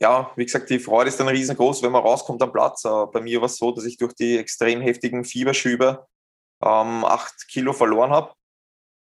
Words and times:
ja, 0.00 0.30
wie 0.36 0.44
gesagt, 0.44 0.68
die 0.68 0.78
Freude 0.78 1.08
ist 1.08 1.18
dann 1.18 1.28
riesengroß, 1.28 1.82
wenn 1.82 1.92
man 1.92 2.02
rauskommt 2.02 2.42
am 2.42 2.52
Platz. 2.52 2.84
Äh, 2.84 3.06
bei 3.12 3.20
mir 3.20 3.40
war 3.40 3.46
es 3.46 3.56
so, 3.56 3.72
dass 3.72 3.84
ich 3.84 3.96
durch 3.96 4.14
die 4.14 4.36
extrem 4.36 4.80
heftigen 4.80 5.24
Fieberschübe 5.24 6.06
ähm, 6.62 7.04
acht 7.04 7.48
Kilo 7.48 7.72
verloren 7.72 8.10
habe. 8.10 8.32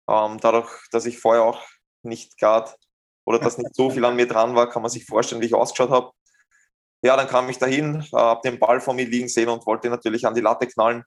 Ähm, 0.09 0.39
dadurch, 0.41 0.71
dass 0.91 1.07
ich 1.07 1.19
vorher 1.19 1.45
auch 1.45 1.61
nicht 2.03 2.39
gerade 2.39 2.73
oder 3.25 3.39
dass 3.39 3.57
nicht 3.59 3.75
so 3.75 3.91
viel 3.91 4.05
an 4.05 4.17
mir 4.17 4.27
dran 4.27 4.55
war, 4.55 4.69
kann 4.69 4.83
man 4.83 4.91
sich 4.91 5.07
vorstellen, 5.07 5.41
wie 5.41 5.47
ich 5.47 5.55
ausgeschaut 5.55 5.91
habe. 5.91 6.11
Ja, 7.03 7.17
dann 7.17 7.29
kam 7.29 7.49
ich 7.49 7.59
dahin, 7.59 8.01
äh, 8.01 8.17
habe 8.17 8.41
den 8.45 8.59
Ball 8.59 8.81
vor 8.81 8.95
mir 8.95 9.07
liegen 9.07 9.29
sehen 9.29 9.49
und 9.49 9.67
wollte 9.67 9.89
natürlich 9.89 10.27
an 10.27 10.35
die 10.35 10.41
Latte 10.41 10.67
knallen. 10.67 11.05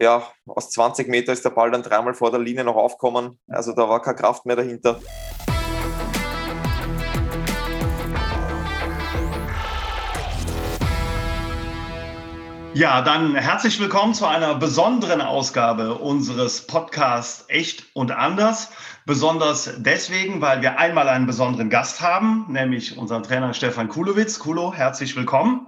Ja, 0.00 0.30
aus 0.46 0.70
20 0.70 1.08
Meter 1.08 1.32
ist 1.32 1.44
der 1.44 1.50
Ball 1.50 1.70
dann 1.70 1.82
dreimal 1.82 2.14
vor 2.14 2.30
der 2.30 2.40
Linie 2.40 2.64
noch 2.64 2.76
aufgekommen. 2.76 3.40
Also 3.48 3.72
da 3.72 3.88
war 3.88 4.02
keine 4.02 4.16
Kraft 4.16 4.44
mehr 4.46 4.56
dahinter. 4.56 5.00
Ja, 12.74 13.02
dann 13.02 13.34
herzlich 13.34 13.78
willkommen 13.80 14.14
zu 14.14 14.24
einer 14.24 14.54
besonderen 14.54 15.20
Ausgabe 15.20 15.96
unseres 15.96 16.66
Podcasts 16.66 17.44
Echt 17.48 17.84
und 17.92 18.12
Anders. 18.12 18.72
Besonders 19.04 19.74
deswegen, 19.76 20.40
weil 20.40 20.62
wir 20.62 20.78
einmal 20.78 21.06
einen 21.08 21.26
besonderen 21.26 21.68
Gast 21.68 22.00
haben, 22.00 22.46
nämlich 22.48 22.96
unseren 22.96 23.24
Trainer 23.24 23.52
Stefan 23.52 23.88
Kulowitz. 23.88 24.38
Kulo, 24.38 24.72
herzlich 24.72 25.14
willkommen. 25.16 25.66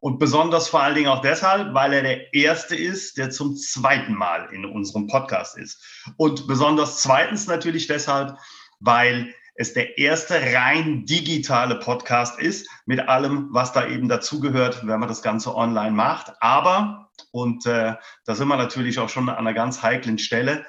Und 0.00 0.18
besonders 0.18 0.68
vor 0.68 0.82
allen 0.82 0.94
Dingen 0.94 1.08
auch 1.08 1.20
deshalb, 1.20 1.74
weil 1.74 1.92
er 1.92 2.02
der 2.02 2.32
Erste 2.32 2.74
ist, 2.74 3.18
der 3.18 3.28
zum 3.28 3.54
zweiten 3.54 4.14
Mal 4.14 4.48
in 4.50 4.64
unserem 4.64 5.08
Podcast 5.08 5.58
ist. 5.58 5.84
Und 6.16 6.46
besonders 6.46 7.02
zweitens 7.02 7.46
natürlich 7.46 7.86
deshalb, 7.86 8.38
weil 8.80 9.34
es 9.56 9.72
der 9.72 9.98
erste 9.98 10.34
rein 10.54 11.04
digitale 11.06 11.76
Podcast 11.76 12.38
ist, 12.38 12.68
mit 12.84 13.08
allem, 13.08 13.48
was 13.50 13.72
da 13.72 13.86
eben 13.88 14.08
dazugehört, 14.08 14.86
wenn 14.86 15.00
man 15.00 15.08
das 15.08 15.22
Ganze 15.22 15.54
online 15.54 15.92
macht. 15.92 16.32
Aber, 16.40 17.10
und 17.30 17.66
äh, 17.66 17.94
da 18.24 18.34
sind 18.34 18.48
wir 18.48 18.56
natürlich 18.56 18.98
auch 18.98 19.08
schon 19.08 19.28
an 19.28 19.36
einer 19.36 19.54
ganz 19.54 19.82
heiklen 19.82 20.18
Stelle, 20.18 20.66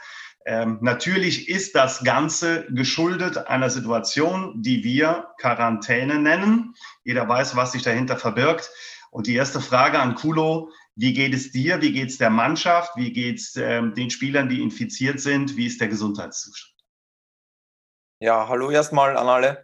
ähm, 0.47 0.77
natürlich 0.79 1.49
ist 1.49 1.75
das 1.75 2.05
Ganze 2.05 2.65
geschuldet 2.69 3.37
einer 3.49 3.69
Situation, 3.69 4.53
die 4.61 4.81
wir 4.81 5.27
Quarantäne 5.39 6.19
nennen. 6.19 6.73
Jeder 7.03 7.27
weiß, 7.27 7.57
was 7.57 7.73
sich 7.73 7.83
dahinter 7.83 8.15
verbirgt. 8.15 8.71
Und 9.11 9.27
die 9.27 9.35
erste 9.35 9.59
Frage 9.59 9.99
an 9.99 10.15
Kulo, 10.15 10.71
wie 10.95 11.11
geht 11.11 11.33
es 11.33 11.51
dir? 11.51 11.81
Wie 11.81 11.91
geht 11.91 12.11
es 12.11 12.17
der 12.17 12.29
Mannschaft? 12.29 12.91
Wie 12.95 13.11
geht 13.11 13.39
es 13.39 13.57
ähm, 13.57 13.93
den 13.93 14.09
Spielern, 14.09 14.47
die 14.47 14.61
infiziert 14.61 15.19
sind? 15.19 15.57
Wie 15.57 15.65
ist 15.65 15.81
der 15.81 15.89
Gesundheitszustand? 15.89 16.76
Ja, 18.19 18.47
hallo 18.47 18.71
erstmal 18.71 19.15
an 19.15 19.27
alle. 19.27 19.63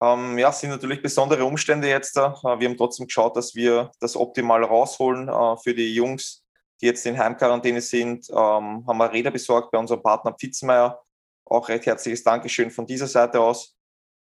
Ähm, 0.00 0.38
ja, 0.38 0.50
es 0.50 0.60
sind 0.60 0.70
natürlich 0.70 1.02
besondere 1.02 1.44
Umstände 1.44 1.88
jetzt 1.88 2.16
da. 2.16 2.34
Äh, 2.44 2.60
wir 2.60 2.68
haben 2.68 2.76
trotzdem 2.76 3.08
geschaut, 3.08 3.36
dass 3.36 3.56
wir 3.56 3.90
das 3.98 4.14
optimal 4.14 4.62
rausholen 4.62 5.28
äh, 5.28 5.56
für 5.56 5.74
die 5.74 5.92
Jungs, 5.92 6.44
die 6.80 6.86
jetzt 6.86 7.04
in 7.06 7.18
Heimquarantäne 7.18 7.80
sind. 7.80 8.30
Ähm, 8.30 8.86
haben 8.86 8.98
wir 8.98 9.12
Räder 9.12 9.32
besorgt 9.32 9.72
bei 9.72 9.78
unserem 9.78 10.00
Partner 10.00 10.32
Pfitzmeier. 10.32 11.02
Auch 11.44 11.68
recht 11.68 11.86
herzliches 11.86 12.22
Dankeschön 12.22 12.70
von 12.70 12.86
dieser 12.86 13.08
Seite 13.08 13.40
aus. 13.40 13.76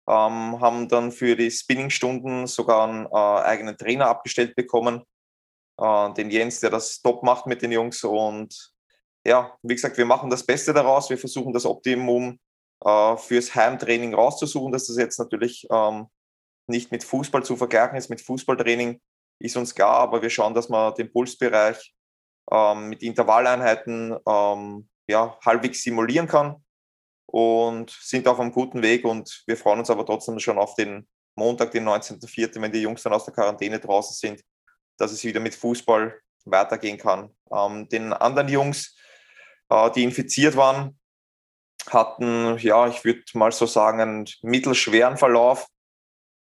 Ähm, 0.09 0.59
haben 0.59 0.89
dann 0.89 1.11
für 1.11 1.35
die 1.35 1.51
Spinning-Stunden 1.51 2.47
sogar 2.47 2.87
einen 2.87 3.05
äh, 3.05 3.45
eigenen 3.45 3.77
Trainer 3.77 4.07
abgestellt 4.07 4.55
bekommen, 4.55 5.03
äh, 5.79 6.13
den 6.13 6.31
Jens, 6.31 6.61
der 6.61 6.71
das 6.71 6.99
top 6.99 7.21
macht 7.21 7.45
mit 7.45 7.61
den 7.61 7.71
Jungs. 7.71 8.03
Und 8.03 8.73
ja, 9.23 9.55
wie 9.61 9.75
gesagt, 9.75 9.99
wir 9.99 10.05
machen 10.05 10.31
das 10.31 10.43
Beste 10.43 10.73
daraus. 10.73 11.11
Wir 11.11 11.19
versuchen 11.19 11.53
das 11.53 11.67
Optimum 11.67 12.39
äh, 12.83 13.17
fürs 13.17 13.55
Heimtraining 13.55 14.13
rauszusuchen, 14.13 14.71
dass 14.71 14.87
das 14.87 14.97
jetzt 14.97 15.19
natürlich 15.19 15.67
ähm, 15.71 16.07
nicht 16.67 16.91
mit 16.91 17.03
Fußball 17.03 17.43
zu 17.43 17.55
vergleichen 17.55 17.97
ist. 17.97 18.09
Mit 18.09 18.21
Fußballtraining 18.21 19.01
ist 19.39 19.57
uns 19.57 19.75
klar, 19.75 19.99
aber 19.99 20.21
wir 20.21 20.29
schauen, 20.29 20.53
dass 20.53 20.69
man 20.69 20.93
den 20.95 21.11
Pulsbereich 21.11 21.93
ähm, 22.51 22.89
mit 22.89 23.03
Intervalleinheiten 23.03 24.15
ähm, 24.27 24.89
ja, 25.07 25.37
halbwegs 25.45 25.83
simulieren 25.83 26.27
kann 26.27 26.63
und 27.25 27.89
sind 27.89 28.27
auf 28.27 28.39
einem 28.39 28.51
guten 28.51 28.81
Weg 28.81 29.05
und 29.05 29.43
wir 29.47 29.57
freuen 29.57 29.79
uns 29.79 29.89
aber 29.89 30.05
trotzdem 30.05 30.39
schon 30.39 30.57
auf 30.57 30.75
den 30.75 31.07
Montag, 31.35 31.71
den 31.71 31.87
19.04., 31.87 32.61
wenn 32.61 32.71
die 32.71 32.81
Jungs 32.81 33.01
dann 33.03 33.13
aus 33.13 33.25
der 33.25 33.33
Quarantäne 33.33 33.79
draußen 33.79 34.15
sind, 34.15 34.43
dass 34.97 35.11
es 35.11 35.23
wieder 35.23 35.39
mit 35.39 35.55
Fußball 35.55 36.19
weitergehen 36.45 36.97
kann. 36.97 37.35
Ähm, 37.51 37.89
den 37.89 38.13
anderen 38.13 38.49
Jungs, 38.49 38.95
äh, 39.69 39.91
die 39.91 40.03
infiziert 40.03 40.55
waren, 40.55 40.99
hatten, 41.89 42.57
ja, 42.59 42.87
ich 42.87 43.03
würde 43.03 43.23
mal 43.33 43.51
so 43.51 43.65
sagen, 43.65 43.99
einen 43.99 44.25
mittelschweren 44.41 45.17
Verlauf. 45.17 45.67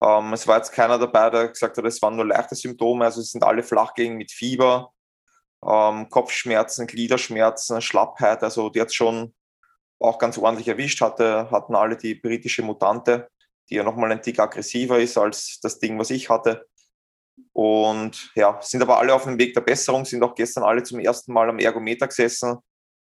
Ähm, 0.02 0.32
es 0.32 0.46
war 0.46 0.58
jetzt 0.58 0.72
keiner 0.72 0.98
dabei, 0.98 1.30
der 1.30 1.48
gesagt 1.48 1.76
hat, 1.76 1.84
es 1.84 2.00
waren 2.02 2.16
nur 2.16 2.26
leichte 2.26 2.54
Symptome. 2.54 3.04
Also 3.04 3.20
es 3.20 3.32
sind 3.32 3.44
alle 3.44 3.62
flach 3.62 3.94
gegen 3.94 4.16
mit 4.16 4.30
Fieber, 4.30 4.92
ähm, 5.66 6.08
Kopfschmerzen, 6.10 6.86
Gliederschmerzen, 6.86 7.80
Schlappheit. 7.82 8.42
Also 8.42 8.70
die 8.70 8.80
hat 8.80 8.92
schon 8.92 9.34
auch 9.98 10.18
ganz 10.18 10.38
ordentlich 10.38 10.68
erwischt. 10.68 11.00
Hatte, 11.00 11.50
hatten 11.50 11.74
alle 11.74 11.96
die 11.96 12.14
britische 12.14 12.62
Mutante, 12.62 13.28
die 13.70 13.76
ja 13.76 13.84
nochmal 13.84 14.12
ein 14.12 14.22
Tick 14.22 14.38
aggressiver 14.38 14.98
ist 14.98 15.18
als 15.18 15.58
das 15.60 15.78
Ding, 15.78 15.98
was 15.98 16.10
ich 16.10 16.30
hatte. 16.30 16.66
Und 17.52 18.32
ja, 18.34 18.60
sind 18.62 18.82
aber 18.82 18.98
alle 18.98 19.14
auf 19.14 19.24
dem 19.24 19.38
Weg 19.38 19.54
der 19.54 19.60
Besserung, 19.60 20.04
sind 20.04 20.22
auch 20.22 20.34
gestern 20.34 20.64
alle 20.64 20.82
zum 20.82 21.00
ersten 21.00 21.32
Mal 21.32 21.48
am 21.48 21.58
Ergometer 21.58 22.08
gesessen 22.08 22.58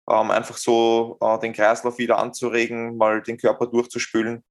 ähm, 0.10 0.32
einfach 0.32 0.58
so 0.58 1.18
äh, 1.22 1.40
den 1.40 1.54
Kreislauf 1.54 1.98
wieder 1.98 2.18
anzuregen, 2.18 2.98
mal 2.98 3.22
den 3.22 3.38
Körper 3.38 3.68
durchzuspülen. 3.68 4.44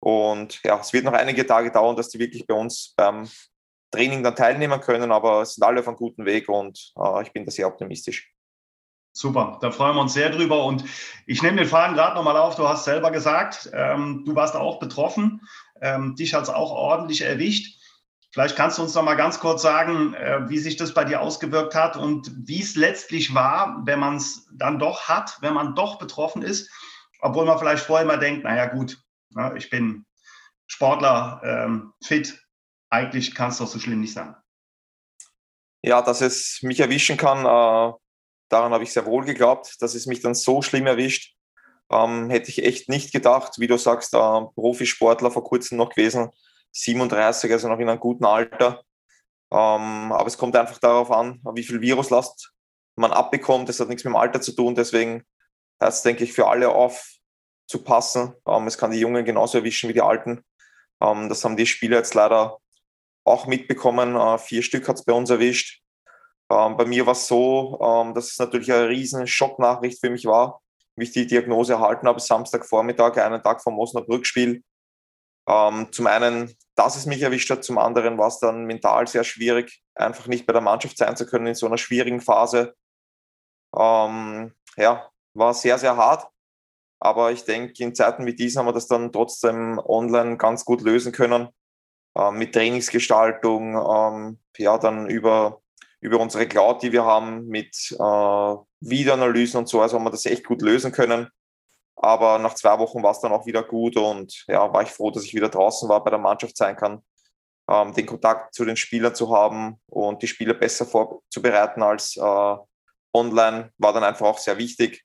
Und 0.00 0.62
ja, 0.64 0.78
es 0.80 0.92
wird 0.92 1.04
noch 1.04 1.12
einige 1.12 1.46
Tage 1.46 1.70
dauern, 1.70 1.96
dass 1.96 2.08
die 2.08 2.18
wirklich 2.18 2.46
bei 2.46 2.54
uns 2.54 2.94
beim 2.96 3.28
Training 3.90 4.22
dann 4.22 4.36
teilnehmen 4.36 4.80
können, 4.80 5.12
aber 5.12 5.42
es 5.42 5.54
sind 5.54 5.64
alle 5.64 5.80
auf 5.80 5.88
einem 5.88 5.96
guten 5.96 6.24
Weg 6.24 6.48
und 6.48 6.92
äh, 6.96 7.22
ich 7.22 7.32
bin 7.32 7.44
da 7.44 7.50
sehr 7.50 7.66
optimistisch. 7.66 8.32
Super, 9.12 9.58
da 9.60 9.72
freuen 9.72 9.96
wir 9.96 10.02
uns 10.02 10.14
sehr 10.14 10.30
drüber. 10.30 10.64
Und 10.64 10.84
ich 11.26 11.42
nehme 11.42 11.56
den 11.56 11.66
Faden 11.66 11.96
gerade 11.96 12.14
nochmal 12.14 12.36
auf. 12.36 12.54
Du 12.54 12.68
hast 12.68 12.84
selber 12.84 13.10
gesagt, 13.10 13.68
ähm, 13.74 14.22
du 14.24 14.34
warst 14.36 14.54
auch 14.54 14.78
betroffen. 14.78 15.40
Ähm, 15.80 16.14
dich 16.14 16.32
hat 16.32 16.44
es 16.44 16.48
auch 16.48 16.70
ordentlich 16.70 17.22
erwischt. 17.22 17.79
Vielleicht 18.32 18.54
kannst 18.54 18.78
du 18.78 18.82
uns 18.82 18.94
noch 18.94 19.02
mal 19.02 19.16
ganz 19.16 19.40
kurz 19.40 19.62
sagen, 19.62 20.14
äh, 20.14 20.48
wie 20.48 20.58
sich 20.58 20.76
das 20.76 20.94
bei 20.94 21.04
dir 21.04 21.20
ausgewirkt 21.20 21.74
hat 21.74 21.96
und 21.96 22.30
wie 22.46 22.62
es 22.62 22.76
letztlich 22.76 23.34
war, 23.34 23.82
wenn 23.84 23.98
man 23.98 24.16
es 24.16 24.48
dann 24.52 24.78
doch 24.78 25.08
hat, 25.08 25.38
wenn 25.40 25.54
man 25.54 25.74
doch 25.74 25.98
betroffen 25.98 26.42
ist, 26.42 26.70
obwohl 27.20 27.44
man 27.44 27.58
vielleicht 27.58 27.84
vorher 27.84 28.06
mal 28.06 28.18
denkt, 28.18 28.44
naja 28.44 28.66
gut, 28.66 28.98
ich 29.56 29.68
bin 29.68 30.06
Sportler, 30.68 31.40
ähm, 31.44 31.92
fit, 32.02 32.40
eigentlich 32.88 33.34
kann 33.34 33.50
es 33.50 33.58
doch 33.58 33.66
so 33.66 33.80
schlimm 33.80 34.00
nicht 34.00 34.12
sein. 34.12 34.36
Ja, 35.82 36.00
dass 36.00 36.20
es 36.20 36.60
mich 36.62 36.78
erwischen 36.78 37.16
kann, 37.16 37.40
äh, 37.40 37.92
daran 38.48 38.72
habe 38.72 38.84
ich 38.84 38.92
sehr 38.92 39.06
wohl 39.06 39.24
geglaubt, 39.24 39.76
dass 39.80 39.94
es 39.94 40.06
mich 40.06 40.20
dann 40.20 40.34
so 40.34 40.62
schlimm 40.62 40.86
erwischt. 40.86 41.34
Ähm, 41.90 42.30
hätte 42.30 42.50
ich 42.50 42.64
echt 42.64 42.88
nicht 42.88 43.12
gedacht, 43.12 43.54
wie 43.58 43.66
du 43.66 43.76
sagst, 43.76 44.14
äh, 44.14 44.18
Profisportler 44.54 45.32
vor 45.32 45.42
kurzem 45.42 45.78
noch 45.78 45.90
gewesen 45.90 46.30
37, 46.72 47.50
also 47.52 47.68
noch 47.68 47.78
in 47.78 47.88
einem 47.88 48.00
guten 48.00 48.24
Alter. 48.24 48.82
Ähm, 49.52 50.12
aber 50.12 50.26
es 50.26 50.38
kommt 50.38 50.56
einfach 50.56 50.78
darauf 50.78 51.10
an, 51.10 51.40
wie 51.54 51.64
viel 51.64 51.80
Viruslast 51.80 52.52
man 52.96 53.12
abbekommt. 53.12 53.68
Das 53.68 53.80
hat 53.80 53.88
nichts 53.88 54.04
mit 54.04 54.12
dem 54.12 54.16
Alter 54.16 54.40
zu 54.40 54.52
tun. 54.52 54.74
Deswegen 54.74 55.24
heißt 55.82 55.98
es, 55.98 56.02
denke 56.02 56.24
ich, 56.24 56.32
für 56.32 56.46
alle 56.46 56.68
aufzupassen. 56.68 58.34
Ähm, 58.46 58.66
es 58.66 58.78
kann 58.78 58.92
die 58.92 59.00
Jungen 59.00 59.24
genauso 59.24 59.58
erwischen 59.58 59.88
wie 59.88 59.94
die 59.94 60.02
Alten. 60.02 60.44
Ähm, 61.00 61.28
das 61.28 61.44
haben 61.44 61.56
die 61.56 61.66
Spieler 61.66 61.98
jetzt 61.98 62.14
leider 62.14 62.58
auch 63.24 63.46
mitbekommen. 63.46 64.16
Äh, 64.16 64.38
vier 64.38 64.62
Stück 64.62 64.88
hat 64.88 64.96
es 64.96 65.04
bei 65.04 65.12
uns 65.12 65.30
erwischt. 65.30 65.82
Ähm, 66.50 66.76
bei 66.76 66.84
mir 66.84 67.06
war 67.06 67.12
es 67.12 67.26
so, 67.26 67.78
ähm, 67.82 68.14
dass 68.14 68.30
es 68.32 68.38
natürlich 68.38 68.72
eine 68.72 68.88
riesen 68.88 69.26
Schocknachricht 69.26 70.00
für 70.00 70.10
mich 70.10 70.24
war, 70.24 70.60
wie 70.96 71.04
ich 71.04 71.12
die 71.12 71.26
Diagnose 71.26 71.74
erhalten 71.74 72.06
habe, 72.06 72.20
Samstagvormittag, 72.20 73.16
einen 73.18 73.42
Tag 73.42 73.62
vom 73.62 73.78
Osnabrück-Spiel. 73.78 74.62
Ähm, 75.50 75.88
zum 75.90 76.06
einen, 76.06 76.54
dass 76.76 76.96
es 76.96 77.06
mich 77.06 77.22
erwischt 77.22 77.50
hat, 77.50 77.64
zum 77.64 77.78
anderen 77.78 78.18
war 78.18 78.28
es 78.28 78.38
dann 78.38 78.66
mental 78.66 79.08
sehr 79.08 79.24
schwierig, 79.24 79.82
einfach 79.96 80.28
nicht 80.28 80.46
bei 80.46 80.52
der 80.52 80.62
Mannschaft 80.62 80.96
sein 80.96 81.16
zu 81.16 81.26
können 81.26 81.48
in 81.48 81.54
so 81.54 81.66
einer 81.66 81.78
schwierigen 81.78 82.20
Phase. 82.20 82.74
Ähm, 83.76 84.54
ja, 84.76 85.10
war 85.34 85.54
sehr, 85.54 85.78
sehr 85.78 85.96
hart. 85.96 86.28
Aber 87.00 87.32
ich 87.32 87.44
denke, 87.44 87.82
in 87.82 87.94
Zeiten 87.94 88.26
wie 88.26 88.34
diesen 88.34 88.60
haben 88.60 88.66
wir 88.66 88.72
das 88.72 88.86
dann 88.86 89.10
trotzdem 89.10 89.80
online 89.82 90.36
ganz 90.36 90.64
gut 90.64 90.82
lösen 90.82 91.12
können. 91.12 91.48
Ähm, 92.16 92.38
mit 92.38 92.54
Trainingsgestaltung, 92.54 93.74
ähm, 93.74 94.38
ja, 94.58 94.78
dann 94.78 95.08
über, 95.08 95.62
über 96.00 96.20
unsere 96.20 96.46
Cloud, 96.46 96.82
die 96.82 96.92
wir 96.92 97.04
haben, 97.04 97.46
mit 97.46 97.74
äh, 97.92 98.54
Videoanalysen 98.80 99.58
und 99.58 99.68
so. 99.68 99.80
Also 99.80 99.96
haben 99.96 100.04
wir 100.04 100.10
das 100.10 100.26
echt 100.26 100.46
gut 100.46 100.62
lösen 100.62 100.92
können. 100.92 101.28
Aber 102.02 102.38
nach 102.38 102.54
zwei 102.54 102.78
Wochen 102.78 103.02
war 103.02 103.10
es 103.10 103.20
dann 103.20 103.32
auch 103.32 103.46
wieder 103.46 103.62
gut 103.62 103.96
und 103.96 104.44
ja, 104.48 104.72
war 104.72 104.82
ich 104.82 104.90
froh, 104.90 105.10
dass 105.10 105.24
ich 105.24 105.34
wieder 105.34 105.50
draußen 105.50 105.88
war, 105.88 106.02
bei 106.02 106.10
der 106.10 106.18
Mannschaft 106.18 106.56
sein 106.56 106.74
kann, 106.74 107.04
ähm, 107.68 107.92
den 107.92 108.06
Kontakt 108.06 108.54
zu 108.54 108.64
den 108.64 108.76
Spielern 108.76 109.14
zu 109.14 109.34
haben 109.36 109.80
und 109.86 110.22
die 110.22 110.28
Spieler 110.28 110.54
besser 110.54 110.86
vorzubereiten 110.86 111.82
als 111.82 112.16
äh, 112.16 112.56
online, 113.12 113.72
war 113.76 113.92
dann 113.92 114.04
einfach 114.04 114.26
auch 114.26 114.38
sehr 114.38 114.56
wichtig. 114.56 115.04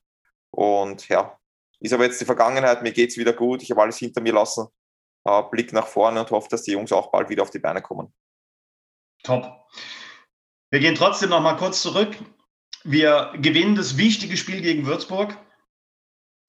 Und 0.51 1.09
ja, 1.09 1.38
ist 1.81 1.94
aber 1.94 2.06
jetzt 2.06 2.21
die 2.21 2.25
Vergangenheit, 2.25 2.81
mir 2.81 2.94
geht 2.94 3.09
es 3.09 3.18
wieder 3.18 3.33
gut, 3.33 3.62
ich 3.62 3.71
habe 3.71 3.81
alles 3.81 3.98
hinter 3.98 4.21
mir 4.21 4.33
lassen 4.33 4.68
äh, 5.25 5.44
Blick 5.51 5.74
nach 5.74 5.88
vorne 5.88 6.21
und 6.21 6.31
hoffe, 6.31 6.48
dass 6.50 6.63
die 6.63 6.71
Jungs 6.71 6.91
auch 6.91 7.12
bald 7.12 7.30
wieder 7.30 7.44
auf 7.44 7.50
die 7.50 7.59
Beine 7.59 7.81
kommen. 7.81 8.13
Top. 9.24 9.68
Wir 10.69 10.80
gehen 10.80 10.95
trotzdem 10.95 11.30
noch 11.30 11.41
mal 11.41 11.57
kurz 11.57 11.81
zurück. 11.81 12.15
Wir 12.83 13.33
gewinnen 13.38 13.75
das 13.75 13.98
wichtige 13.98 14.38
Spiel 14.38 14.62
gegen 14.62 14.86
Würzburg, 14.86 15.38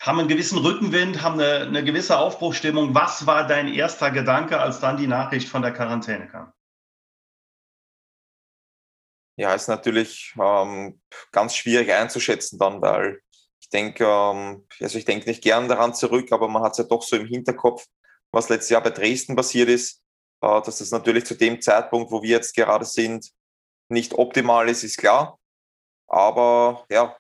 haben 0.01 0.19
einen 0.19 0.29
gewissen 0.29 0.59
Rückenwind, 0.59 1.23
haben 1.23 1.41
eine, 1.41 1.67
eine 1.67 1.85
gewisse 1.85 2.19
Aufbruchstimmung. 2.19 2.95
Was 2.95 3.27
war 3.27 3.47
dein 3.47 3.73
erster 3.73 4.11
Gedanke, 4.11 4.61
als 4.61 4.81
dann 4.81 4.97
die 4.97 5.07
Nachricht 5.07 5.49
von 5.49 5.63
der 5.63 5.73
Quarantäne 5.73 6.29
kam? 6.29 6.53
Ja, 9.39 9.55
ist 9.55 9.69
natürlich 9.69 10.35
ähm, 10.41 11.01
ganz 11.31 11.55
schwierig 11.55 11.93
einzuschätzen 11.93 12.59
dann, 12.59 12.81
weil 12.81 13.21
ich 13.61 13.69
denke, 13.69 14.05
ähm, 14.05 14.67
also 14.81 14.97
ich 14.99 15.05
denke 15.05 15.29
nicht 15.29 15.43
gern 15.43 15.69
daran 15.69 15.95
zurück, 15.95 16.33
aber 16.33 16.49
man 16.49 16.63
hat 16.63 16.73
es 16.73 16.79
ja 16.79 16.85
doch 16.85 17.03
so 17.03 17.17
im 17.17 17.27
Hinterkopf, 17.27 17.85
was 18.31 18.49
letztes 18.49 18.71
Jahr 18.71 18.83
bei 18.83 18.91
Dresden 18.91 19.37
passiert 19.37 19.69
ist, 19.69 20.03
äh, 20.41 20.63
dass 20.63 20.79
das 20.79 20.91
natürlich 20.91 21.27
zu 21.27 21.35
dem 21.35 21.61
Zeitpunkt, 21.61 22.11
wo 22.11 22.23
wir 22.23 22.31
jetzt 22.31 22.55
gerade 22.55 22.87
sind, 22.87 23.31
nicht 23.89 24.15
optimal 24.15 24.69
ist, 24.69 24.85
ist 24.85 24.99
klar. 24.99 25.39
Aber 26.09 26.87
ja, 26.89 27.17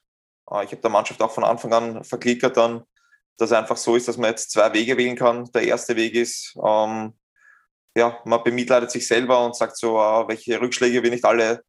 ich 0.65 0.71
habe 0.71 0.77
der 0.77 0.91
Mannschaft 0.91 1.21
auch 1.23 1.33
von 1.33 1.45
Anfang 1.45 1.73
an 1.73 2.05
verklickert 2.05 2.57
dann, 2.57 2.85
dass 3.37 3.51
es 3.51 3.57
einfach 3.57 3.77
so 3.77 3.97
ist, 3.97 4.09
dass 4.09 4.17
man 4.17 4.31
jetzt 4.31 4.51
zwei 4.51 4.73
Wege 4.73 4.97
wählen 4.97 5.17
kann. 5.17 5.51
Der 5.53 5.63
erste 5.63 5.97
Weg 5.97 6.15
ist, 6.15 6.55
ähm, 6.65 7.15
ja, 7.97 8.19
man 8.25 8.45
bemitleidet 8.45 8.91
sich 8.91 9.07
selber 9.07 9.45
und 9.45 9.57
sagt 9.57 9.77
so, 9.77 9.99
äh, 9.99 10.29
welche 10.29 10.61
Rückschläge 10.61 11.03
wir 11.03 11.11
nicht 11.11 11.25
alle 11.25 11.65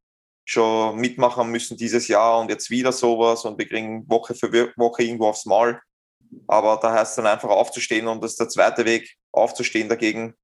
schon 0.45 0.97
mitmachen 0.97 1.49
müssen 1.49 1.75
dieses 1.75 2.07
Jahr 2.07 2.39
und 2.39 2.49
jetzt 2.49 2.69
wieder 2.69 2.91
sowas 2.91 3.43
und 3.43 3.57
wir 3.57 3.67
kriegen 3.67 4.09
Woche 4.09 4.33
für 4.33 4.51
Woche 4.77 5.03
irgendwo 5.03 5.27
aufs 5.27 5.45
Maul. 5.45 5.81
Aber 6.47 6.77
da 6.81 6.93
heißt 6.93 7.11
es 7.11 7.15
dann 7.17 7.27
einfach 7.27 7.49
aufzustehen 7.49 8.07
und 8.07 8.23
das 8.23 8.31
ist 8.31 8.39
der 8.39 8.49
zweite 8.49 8.85
Weg, 8.85 9.15
aufzustehen 9.31 9.89
dagegen, 9.89 10.35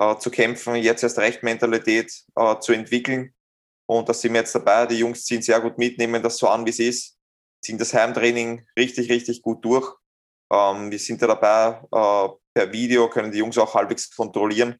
äh, 0.00 0.16
zu 0.16 0.30
kämpfen, 0.30 0.74
jetzt 0.76 1.02
erst 1.02 1.18
recht 1.18 1.42
Mentalität 1.42 2.12
äh, 2.36 2.58
zu 2.58 2.72
entwickeln. 2.72 3.34
Und 3.86 4.08
da 4.08 4.14
sind 4.14 4.32
wir 4.32 4.40
jetzt 4.40 4.54
dabei. 4.54 4.86
Die 4.86 4.98
Jungs 4.98 5.24
ziehen 5.24 5.42
sehr 5.42 5.60
gut 5.60 5.78
mit, 5.78 5.98
nehmen 5.98 6.22
das 6.22 6.36
so 6.36 6.48
an, 6.48 6.64
wie 6.66 6.70
es 6.70 6.78
ist, 6.78 7.13
ziehen 7.64 7.78
das 7.78 7.94
Heimtraining 7.94 8.66
richtig, 8.78 9.10
richtig 9.10 9.42
gut 9.42 9.64
durch. 9.64 9.90
Ähm, 10.52 10.90
wir 10.90 10.98
sind 10.98 11.22
da 11.22 11.26
dabei, 11.26 11.80
äh, 11.90 12.28
per 12.54 12.72
Video 12.72 13.08
können 13.08 13.32
die 13.32 13.38
Jungs 13.38 13.58
auch 13.58 13.74
halbwegs 13.74 14.14
kontrollieren. 14.14 14.78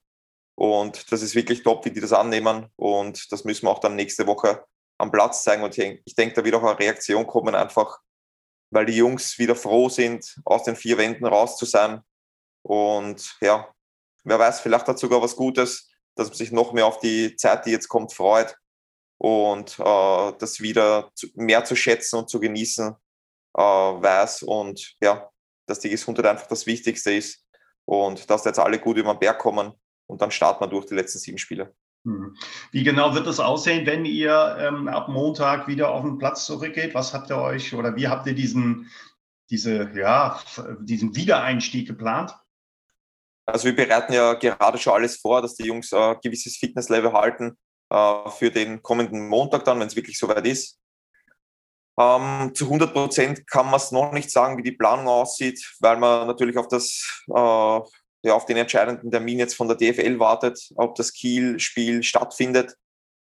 Und 0.56 1.10
das 1.10 1.22
ist 1.22 1.34
wirklich 1.34 1.62
top, 1.62 1.84
wie 1.84 1.90
die 1.90 2.00
das 2.00 2.12
annehmen. 2.12 2.66
Und 2.76 3.32
das 3.32 3.44
müssen 3.44 3.66
wir 3.66 3.70
auch 3.70 3.80
dann 3.80 3.96
nächste 3.96 4.26
Woche 4.26 4.64
am 4.98 5.10
Platz 5.10 5.42
zeigen. 5.42 5.64
Und 5.64 5.76
ich 5.76 6.14
denke, 6.14 6.34
da 6.34 6.44
wird 6.44 6.54
auch 6.54 6.62
eine 6.62 6.78
Reaktion 6.78 7.26
kommen, 7.26 7.54
einfach 7.54 7.98
weil 8.70 8.86
die 8.86 8.96
Jungs 8.96 9.38
wieder 9.38 9.54
froh 9.54 9.88
sind, 9.88 10.36
aus 10.44 10.64
den 10.64 10.74
vier 10.74 10.98
Wänden 10.98 11.26
raus 11.26 11.56
zu 11.56 11.64
sein. 11.64 12.00
Und 12.62 13.36
ja, 13.40 13.72
wer 14.24 14.38
weiß, 14.38 14.60
vielleicht 14.60 14.88
hat 14.88 14.98
sogar 14.98 15.22
was 15.22 15.36
Gutes, 15.36 15.90
dass 16.16 16.28
man 16.28 16.36
sich 16.36 16.50
noch 16.50 16.72
mehr 16.72 16.86
auf 16.86 16.98
die 16.98 17.36
Zeit, 17.36 17.66
die 17.66 17.70
jetzt 17.70 17.88
kommt, 17.88 18.12
freut 18.12 18.56
und 19.24 19.78
äh, 19.78 20.32
das 20.38 20.60
wieder 20.60 21.10
zu, 21.14 21.28
mehr 21.34 21.64
zu 21.64 21.74
schätzen 21.76 22.18
und 22.18 22.28
zu 22.28 22.40
genießen 22.40 22.94
äh, 23.54 23.58
weiß. 23.58 24.42
Und 24.42 24.96
ja, 25.00 25.30
dass 25.66 25.80
die 25.80 25.88
Gesundheit 25.88 26.26
einfach 26.26 26.46
das 26.46 26.66
Wichtigste 26.66 27.14
ist 27.14 27.42
und 27.86 28.28
dass 28.28 28.44
jetzt 28.44 28.58
alle 28.58 28.78
gut 28.78 28.98
über 28.98 29.14
den 29.14 29.20
Berg 29.20 29.38
kommen 29.38 29.72
und 30.06 30.20
dann 30.20 30.30
starten 30.30 30.62
wir 30.62 30.68
durch 30.68 30.84
die 30.84 30.94
letzten 30.94 31.20
sieben 31.20 31.38
Spiele. 31.38 31.74
Hm. 32.04 32.36
Wie 32.70 32.84
genau 32.84 33.14
wird 33.14 33.26
es 33.26 33.40
aussehen, 33.40 33.86
wenn 33.86 34.04
ihr 34.04 34.58
ähm, 34.60 34.88
ab 34.88 35.08
Montag 35.08 35.68
wieder 35.68 35.90
auf 35.90 36.02
den 36.02 36.18
Platz 36.18 36.44
zurückgeht? 36.44 36.94
Was 36.94 37.14
habt 37.14 37.30
ihr 37.30 37.38
euch 37.38 37.74
oder 37.74 37.96
wie 37.96 38.08
habt 38.08 38.26
ihr 38.26 38.34
diesen, 38.34 38.90
diese, 39.48 39.90
ja, 39.96 40.38
diesen 40.80 41.16
Wiedereinstieg 41.16 41.88
geplant? 41.88 42.36
Also 43.46 43.64
wir 43.64 43.74
bereiten 43.74 44.12
ja 44.12 44.34
gerade 44.34 44.76
schon 44.76 44.92
alles 44.92 45.16
vor, 45.16 45.40
dass 45.40 45.54
die 45.54 45.64
Jungs 45.64 45.94
ein 45.94 46.18
gewisses 46.22 46.58
Fitnesslevel 46.58 47.14
halten 47.14 47.56
äh, 47.94 48.30
für 48.30 48.50
den 48.50 48.82
kommenden 48.82 49.28
Montag 49.28 49.64
dann, 49.64 49.78
wenn 49.78 49.86
es 49.86 49.96
wirklich 49.96 50.18
soweit 50.18 50.46
ist. 50.46 50.80
Ähm, 51.98 52.50
zu 52.52 52.64
100 52.64 52.92
Prozent 52.92 53.46
kann 53.46 53.66
man 53.66 53.76
es 53.76 53.92
noch 53.92 54.10
nicht 54.10 54.30
sagen, 54.30 54.58
wie 54.58 54.64
die 54.64 54.72
Planung 54.72 55.06
aussieht, 55.06 55.64
weil 55.78 55.96
man 55.96 56.26
natürlich 56.26 56.56
auf 56.56 56.66
das 56.66 57.22
äh, 57.28 57.80
ja, 58.24 58.34
auf 58.34 58.46
den 58.46 58.56
entscheidenden 58.56 59.10
Termin 59.10 59.38
jetzt 59.38 59.54
von 59.54 59.68
der 59.68 59.76
DFL 59.76 60.18
wartet, 60.18 60.72
ob 60.76 60.96
das 60.96 61.12
Kiel-Spiel 61.12 62.02
stattfindet. 62.02 62.74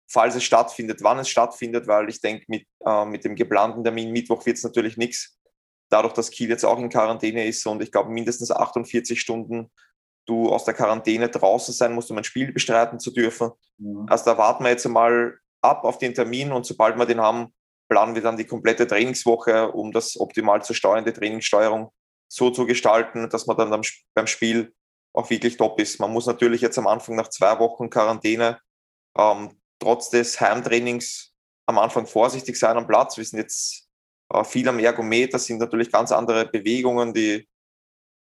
Falls 0.08 0.34
es 0.34 0.42
stattfindet, 0.42 0.98
wann 1.02 1.20
es 1.20 1.28
stattfindet, 1.28 1.86
weil 1.86 2.08
ich 2.10 2.20
denke, 2.20 2.44
mit, 2.48 2.66
äh, 2.84 3.04
mit 3.06 3.24
dem 3.24 3.36
geplanten 3.36 3.84
Termin 3.84 4.10
Mittwoch 4.10 4.44
wird 4.44 4.58
es 4.58 4.64
natürlich 4.64 4.96
nichts. 4.96 5.38
Dadurch, 5.88 6.12
dass 6.12 6.30
Kiel 6.30 6.50
jetzt 6.50 6.64
auch 6.64 6.78
in 6.78 6.88
Quarantäne 6.88 7.46
ist 7.46 7.64
und 7.66 7.82
ich 7.82 7.92
glaube 7.92 8.10
mindestens 8.10 8.50
48 8.50 9.18
Stunden 9.20 9.70
du 10.30 10.50
aus 10.50 10.64
der 10.64 10.74
Quarantäne 10.74 11.28
draußen 11.28 11.74
sein 11.74 11.92
musst, 11.92 12.10
um 12.10 12.18
ein 12.18 12.24
Spiel 12.24 12.52
bestreiten 12.52 12.98
zu 12.98 13.10
dürfen. 13.10 13.50
Mhm. 13.78 14.06
Also 14.08 14.24
da 14.24 14.38
warten 14.38 14.64
wir 14.64 14.70
jetzt 14.70 14.86
einmal 14.86 15.38
ab 15.60 15.84
auf 15.84 15.98
den 15.98 16.14
Termin 16.14 16.52
und 16.52 16.64
sobald 16.64 16.96
wir 16.96 17.06
den 17.06 17.20
haben, 17.20 17.52
planen 17.88 18.14
wir 18.14 18.22
dann 18.22 18.36
die 18.36 18.46
komplette 18.46 18.86
Trainingswoche, 18.86 19.72
um 19.72 19.92
das 19.92 20.18
optimal 20.18 20.62
zu 20.62 20.74
steuern, 20.74 21.04
die 21.04 21.12
Trainingssteuerung 21.12 21.90
so 22.28 22.50
zu 22.50 22.64
gestalten, 22.64 23.28
dass 23.28 23.46
man 23.46 23.56
dann 23.56 23.82
beim 24.14 24.26
Spiel 24.26 24.72
auch 25.12 25.28
wirklich 25.28 25.56
top 25.56 25.80
ist. 25.80 25.98
Man 25.98 26.12
muss 26.12 26.26
natürlich 26.26 26.60
jetzt 26.60 26.78
am 26.78 26.86
Anfang 26.86 27.16
nach 27.16 27.28
zwei 27.28 27.58
Wochen 27.58 27.90
Quarantäne 27.90 28.60
ähm, 29.18 29.60
trotz 29.80 30.10
des 30.10 30.40
Heimtrainings 30.40 31.34
am 31.66 31.78
Anfang 31.78 32.06
vorsichtig 32.06 32.56
sein 32.56 32.76
am 32.76 32.86
Platz. 32.86 33.16
Wir 33.16 33.24
sind 33.24 33.40
jetzt 33.40 33.88
äh, 34.32 34.44
viel 34.44 34.68
am 34.68 34.78
Ergometer, 34.78 35.38
sind 35.38 35.58
natürlich 35.58 35.90
ganz 35.90 36.12
andere 36.12 36.46
Bewegungen, 36.46 37.12
die 37.12 37.48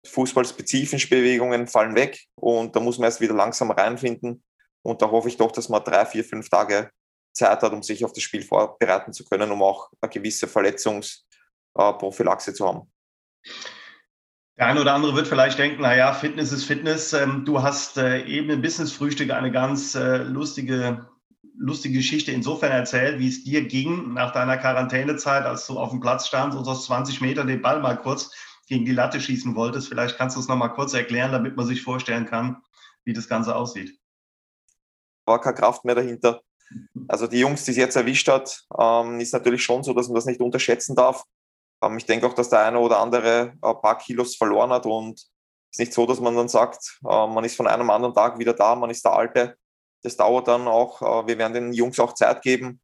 fußballspezifischen 0.07 1.11
Bewegungen 1.11 1.67
fallen 1.67 1.95
weg 1.95 2.27
und 2.35 2.75
da 2.75 2.81
muss 2.81 2.99
man 2.99 3.07
erst 3.07 3.21
wieder 3.21 3.35
langsam 3.35 3.71
reinfinden. 3.71 4.43
Und 4.83 5.01
da 5.01 5.11
hoffe 5.11 5.29
ich 5.29 5.37
doch, 5.37 5.53
dass 5.53 5.69
man 5.69 5.85
drei, 5.85 6.05
vier, 6.07 6.25
fünf 6.25 6.49
Tage 6.49 6.91
Zeit 7.33 7.63
hat, 7.63 7.73
um 7.73 7.83
sich 7.83 8.05
auf 8.05 8.13
das 8.13 8.23
Spiel 8.23 8.43
vorbereiten 8.43 9.13
zu 9.13 9.25
können, 9.25 9.53
um 9.53 9.63
auch 9.63 9.91
eine 10.01 10.11
gewisse 10.11 10.49
Verletzungsprophylaxe 10.49 12.53
zu 12.53 12.67
haben. 12.67 12.91
Der 14.59 14.67
eine 14.67 14.81
oder 14.81 14.95
andere 14.95 15.15
wird 15.15 15.29
vielleicht 15.29 15.59
denken, 15.59 15.83
naja, 15.83 16.13
Fitness 16.13 16.53
ist 16.53 16.65
Fitness. 16.65 17.13
Ähm, 17.15 17.45
du 17.45 17.63
hast 17.63 17.97
äh, 17.97 18.25
eben 18.27 18.51
im 18.51 18.61
Business-Frühstück 18.61 19.31
eine 19.31 19.51
ganz 19.51 19.95
äh, 19.95 20.19
lustige, 20.19 21.09
lustige 21.57 21.95
Geschichte 21.95 22.33
insofern 22.33 22.71
erzählt, 22.71 23.19
wie 23.19 23.29
es 23.29 23.45
dir 23.45 23.67
ging 23.67 24.13
nach 24.13 24.33
deiner 24.33 24.59
Quarantänezeit, 24.59 25.45
als 25.45 25.67
du 25.67 25.79
auf 25.79 25.91
dem 25.91 26.01
Platz 26.01 26.27
standst 26.27 26.59
und 26.59 26.69
aus 26.69 26.85
20 26.85 27.23
Metern 27.23 27.47
den 27.47 27.63
Ball 27.63 27.81
mal 27.81 27.97
kurz 27.97 28.31
gegen 28.73 28.87
die 28.87 28.93
Latte 28.93 29.21
schießen 29.21 29.55
wolltest. 29.55 29.89
Vielleicht 29.89 30.17
kannst 30.17 30.35
du 30.35 30.41
es 30.41 30.49
nochmal 30.49 30.73
kurz 30.73 30.95
erklären, 30.95 31.31
damit 31.31 31.57
man 31.57 31.67
sich 31.67 31.83
vorstellen 31.83 32.25
kann, 32.25 32.63
wie 33.05 33.13
das 33.13 33.29
Ganze 33.29 33.55
aussieht. 33.55 33.99
War 35.27 35.43
keine 35.43 35.57
Kraft 35.57 35.85
mehr 35.85 35.95
dahinter. 35.95 36.41
Also 37.07 37.27
die 37.27 37.39
Jungs, 37.39 37.67
die 37.67 37.73
es 37.73 37.77
jetzt 37.77 37.97
erwischt 37.97 38.29
hat, 38.29 38.65
ähm, 38.81 39.21
ist 39.21 39.35
natürlich 39.35 39.63
schon 39.63 39.83
so, 39.83 39.93
dass 39.93 40.09
man 40.09 40.15
das 40.15 40.25
nicht 40.25 40.41
unterschätzen 40.41 40.97
darf. 40.97 41.23
Ähm, 41.83 41.99
ich 41.99 42.07
denke 42.07 42.27
auch, 42.27 42.33
dass 42.33 42.49
der 42.49 42.65
eine 42.65 42.79
oder 42.79 42.99
andere 43.01 43.53
ein 43.61 43.81
paar 43.83 43.99
Kilos 43.99 44.37
verloren 44.37 44.71
hat 44.71 44.87
und 44.87 45.21
es 45.21 45.29
ist 45.73 45.79
nicht 45.79 45.93
so, 45.93 46.07
dass 46.07 46.19
man 46.19 46.35
dann 46.35 46.49
sagt, 46.49 46.99
äh, 47.05 47.27
man 47.27 47.45
ist 47.45 47.57
von 47.57 47.67
einem 47.67 47.91
anderen 47.91 48.15
Tag 48.15 48.39
wieder 48.39 48.55
da, 48.55 48.75
man 48.75 48.89
ist 48.89 49.05
der 49.05 49.13
Alte. 49.13 49.59
Das 50.03 50.17
dauert 50.17 50.49
dann 50.49 50.67
auch. 50.67 51.03
Äh, 51.03 51.27
wir 51.27 51.37
werden 51.37 51.53
den 51.53 51.73
Jungs 51.75 52.01
auch 52.01 52.15
Zeit 52.15 52.41
geben, 52.41 52.81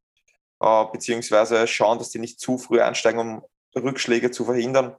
äh, 0.60 0.84
beziehungsweise 0.92 1.66
schauen, 1.66 1.96
dass 1.96 2.10
die 2.10 2.18
nicht 2.18 2.40
zu 2.40 2.58
früh 2.58 2.82
einsteigen, 2.82 3.20
um 3.20 3.42
Rückschläge 3.74 4.30
zu 4.30 4.44
verhindern. 4.44 4.94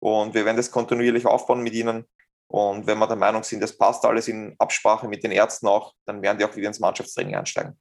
Und 0.00 0.34
wir 0.34 0.44
werden 0.44 0.56
das 0.56 0.70
kontinuierlich 0.70 1.26
aufbauen 1.26 1.62
mit 1.62 1.74
ihnen. 1.74 2.04
Und 2.46 2.86
wenn 2.86 2.98
wir 2.98 3.06
der 3.06 3.16
Meinung 3.16 3.42
sind, 3.42 3.62
das 3.62 3.76
passt 3.76 4.04
alles 4.04 4.28
in 4.28 4.54
Absprache 4.58 5.06
mit 5.06 5.22
den 5.22 5.32
Ärzten 5.32 5.66
auch, 5.66 5.94
dann 6.06 6.22
werden 6.22 6.38
die 6.38 6.44
auch 6.44 6.56
wieder 6.56 6.68
ins 6.68 6.80
Mannschaftstraining 6.80 7.36
einsteigen. 7.36 7.78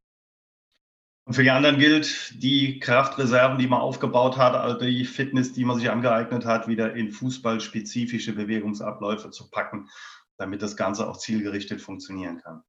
Und 1.26 1.34
für 1.34 1.44
die 1.44 1.52
anderen 1.52 1.78
gilt, 1.78 2.42
die 2.42 2.80
Kraftreserven, 2.80 3.58
die 3.58 3.68
man 3.68 3.82
aufgebaut 3.82 4.38
hat, 4.38 4.56
also 4.56 4.80
die 4.80 5.04
Fitness, 5.04 5.52
die 5.52 5.66
man 5.66 5.78
sich 5.78 5.90
angeeignet 5.90 6.46
hat, 6.46 6.70
wieder 6.70 6.96
in 6.96 7.12
fußballspezifische 7.12 8.34
Bewegungsabläufe 8.34 9.30
zu 9.30 9.50
packen, 9.50 9.90
damit 10.38 10.62
das 10.62 10.78
Ganze 10.78 11.08
auch 11.10 11.18
zielgerichtet 11.18 11.82
funktionieren 11.82 12.42
kann. 12.42 12.64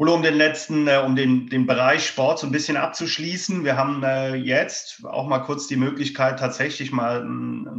Cool, 0.00 0.08
um 0.08 0.22
den 0.22 0.36
letzten, 0.36 0.88
äh, 0.88 1.02
um 1.04 1.14
den, 1.14 1.50
den 1.50 1.66
Bereich 1.66 2.06
Sport 2.06 2.38
so 2.38 2.46
ein 2.46 2.52
bisschen 2.52 2.78
abzuschließen. 2.78 3.64
Wir 3.64 3.76
haben 3.76 4.02
äh, 4.02 4.34
jetzt 4.34 5.04
auch 5.04 5.28
mal 5.28 5.40
kurz 5.40 5.66
die 5.66 5.76
Möglichkeit, 5.76 6.38
tatsächlich 6.38 6.90
mal 6.90 7.28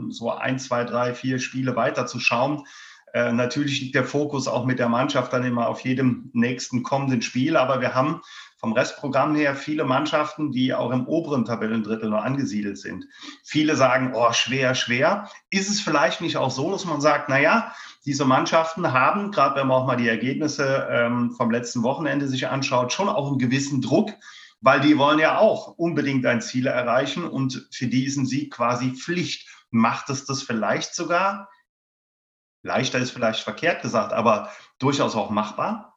so 0.09 0.29
ein, 0.29 0.59
zwei, 0.59 0.83
drei, 0.83 1.15
vier 1.15 1.39
Spiele 1.39 1.75
weiterzuschauen. 1.75 2.67
Äh, 3.15 3.31
natürlich 3.31 3.81
liegt 3.81 3.95
der 3.95 4.03
Fokus 4.03 4.47
auch 4.47 4.65
mit 4.65 4.77
der 4.77 4.87
Mannschaft 4.87 5.33
dann 5.33 5.43
immer 5.43 5.67
auf 5.67 5.79
jedem 5.79 6.29
nächsten 6.33 6.83
kommenden 6.83 7.23
Spiel, 7.23 7.57
aber 7.57 7.81
wir 7.81 7.95
haben 7.95 8.21
vom 8.57 8.73
Restprogramm 8.73 9.33
her 9.33 9.55
viele 9.55 9.85
Mannschaften, 9.85 10.51
die 10.51 10.75
auch 10.75 10.91
im 10.91 11.07
oberen 11.07 11.45
Tabellendrittel 11.45 12.11
nur 12.11 12.23
angesiedelt 12.23 12.77
sind. 12.77 13.07
Viele 13.43 13.75
sagen, 13.75 14.11
oh, 14.13 14.31
schwer, 14.31 14.75
schwer. 14.75 15.27
Ist 15.49 15.71
es 15.71 15.81
vielleicht 15.81 16.21
nicht 16.21 16.37
auch 16.37 16.51
so, 16.51 16.71
dass 16.71 16.85
man 16.85 17.01
sagt, 17.01 17.29
na 17.29 17.39
ja, 17.39 17.73
diese 18.05 18.25
Mannschaften 18.25 18.93
haben, 18.93 19.31
gerade 19.31 19.59
wenn 19.59 19.67
man 19.67 19.81
auch 19.81 19.85
mal 19.85 19.95
die 19.95 20.07
Ergebnisse 20.07 20.87
ähm, 20.89 21.31
vom 21.31 21.51
letzten 21.51 21.83
Wochenende 21.83 22.27
sich 22.27 22.47
anschaut, 22.47 22.91
schon 22.91 23.09
auch 23.09 23.27
einen 23.27 23.39
gewissen 23.39 23.81
Druck, 23.81 24.11
weil 24.59 24.79
die 24.79 24.97
wollen 24.97 25.19
ja 25.19 25.37
auch 25.37 25.77
unbedingt 25.77 26.25
ein 26.25 26.41
Ziel 26.41 26.67
erreichen 26.67 27.23
und 27.23 27.67
für 27.71 27.87
die 27.87 28.05
ist 28.05 28.17
ein 28.17 28.25
Sieg 28.25 28.53
quasi 28.53 28.91
Pflicht. 28.91 29.47
Macht 29.69 30.09
es 30.09 30.25
das 30.25 30.43
vielleicht 30.43 30.93
sogar 30.95 31.47
leichter 32.63 32.99
ist 32.99 33.11
vielleicht 33.11 33.41
verkehrt 33.41 33.81
gesagt, 33.81 34.13
aber 34.13 34.51
durchaus 34.79 35.15
auch 35.15 35.29
machbar? 35.29 35.95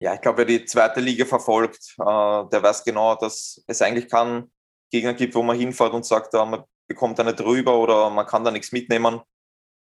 Ja, 0.00 0.14
ich 0.14 0.20
glaube, 0.20 0.38
wer 0.38 0.44
die 0.44 0.64
zweite 0.64 1.00
Liga 1.00 1.24
verfolgt, 1.24 1.94
äh, 1.98 2.04
der 2.04 2.62
weiß 2.62 2.84
genau, 2.84 3.16
dass 3.16 3.62
es 3.66 3.82
eigentlich 3.82 4.08
keinen 4.08 4.52
Gegner 4.90 5.14
gibt, 5.14 5.34
wo 5.34 5.42
man 5.42 5.58
hinfährt 5.58 5.92
und 5.92 6.06
sagt, 6.06 6.34
äh, 6.34 6.44
man 6.44 6.64
bekommt 6.86 7.18
da 7.18 7.24
nicht 7.24 7.40
drüber 7.40 7.76
oder 7.78 8.08
man 8.08 8.26
kann 8.26 8.44
da 8.44 8.50
nichts 8.50 8.72
mitnehmen. 8.72 9.20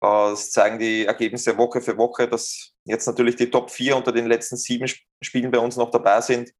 Äh, 0.04 0.30
das 0.30 0.50
zeigen 0.50 0.78
die 0.78 1.06
Ergebnisse 1.06 1.56
Woche 1.56 1.80
für 1.80 1.96
Woche, 1.96 2.28
dass 2.28 2.72
jetzt 2.84 3.06
natürlich 3.06 3.36
die 3.36 3.50
Top 3.50 3.70
4 3.70 3.96
unter 3.96 4.12
den 4.12 4.26
letzten 4.26 4.56
sieben 4.56 4.86
Spielen 5.22 5.50
bei 5.50 5.58
uns 5.58 5.76
noch 5.76 5.90
dabei 5.90 6.20
sind. 6.20 6.52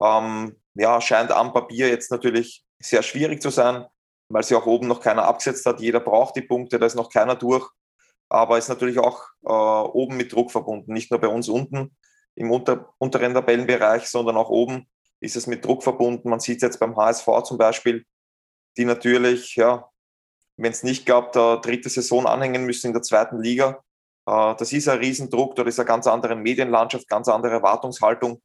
Ähm, 0.00 0.56
ja, 0.74 1.00
scheint 1.00 1.32
am 1.32 1.52
Papier 1.52 1.88
jetzt 1.88 2.12
natürlich 2.12 2.64
sehr 2.80 3.02
schwierig 3.02 3.42
zu 3.42 3.50
sein, 3.50 3.84
weil 4.28 4.44
sie 4.44 4.54
auch 4.54 4.66
oben 4.66 4.86
noch 4.86 5.00
keiner 5.00 5.24
abgesetzt 5.24 5.66
hat. 5.66 5.80
Jeder 5.80 6.00
braucht 6.00 6.36
die 6.36 6.42
Punkte, 6.42 6.78
da 6.78 6.86
ist 6.86 6.94
noch 6.94 7.10
keiner 7.10 7.34
durch. 7.34 7.68
Aber 8.30 8.58
ist 8.58 8.68
natürlich 8.68 8.98
auch 8.98 9.22
äh, 9.44 9.48
oben 9.48 10.16
mit 10.16 10.32
Druck 10.32 10.52
verbunden, 10.52 10.92
nicht 10.92 11.10
nur 11.10 11.20
bei 11.20 11.28
uns 11.28 11.48
unten 11.48 11.96
im 12.36 12.52
unter, 12.52 12.94
unteren 12.98 13.34
Tabellenbereich, 13.34 14.06
sondern 14.06 14.36
auch 14.36 14.50
oben 14.50 14.86
ist 15.20 15.34
es 15.34 15.48
mit 15.48 15.64
Druck 15.64 15.82
verbunden. 15.82 16.28
Man 16.28 16.38
sieht 16.38 16.58
es 16.58 16.62
jetzt 16.62 16.78
beim 16.78 16.94
HSV 16.94 17.26
zum 17.44 17.58
Beispiel, 17.58 18.04
die 18.76 18.84
natürlich, 18.84 19.56
ja, 19.56 19.90
wenn 20.58 20.72
es 20.72 20.82
nicht 20.82 21.06
gab, 21.06 21.32
der 21.32 21.58
dritte 21.58 21.88
Saison 21.88 22.26
anhängen 22.26 22.64
müssen 22.64 22.88
in 22.88 22.92
der 22.92 23.02
zweiten 23.02 23.40
Liga. 23.40 23.82
Äh, 24.26 24.54
das 24.56 24.72
ist 24.72 24.88
ein 24.88 24.98
Riesendruck, 24.98 25.54
dort 25.54 25.68
ist 25.68 25.78
eine 25.78 25.86
ganz 25.86 26.06
andere 26.06 26.36
Medienlandschaft, 26.36 27.08
ganz 27.08 27.28
andere 27.28 27.52
Erwartungshaltung. 27.52 28.42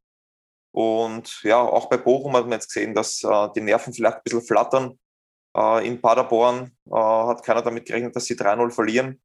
Und 0.72 1.42
ja, 1.44 1.60
auch 1.60 1.90
bei 1.90 1.98
Bochum 1.98 2.36
hat 2.36 2.44
man 2.44 2.54
jetzt 2.54 2.68
gesehen, 2.68 2.94
dass 2.94 3.24
äh, 3.24 3.50
die 3.56 3.62
Nerven 3.62 3.94
vielleicht 3.94 4.18
ein 4.18 4.24
bisschen 4.24 4.44
flattern. 4.44 5.00
Äh, 5.58 5.88
in 5.88 6.02
Paderborn 6.02 6.72
hat 6.90 7.44
keiner 7.44 7.62
damit 7.62 7.86
gerechnet, 7.86 8.16
dass 8.16 8.26
sie 8.26 8.36
3-0 8.36 8.72
verlieren. 8.72 9.22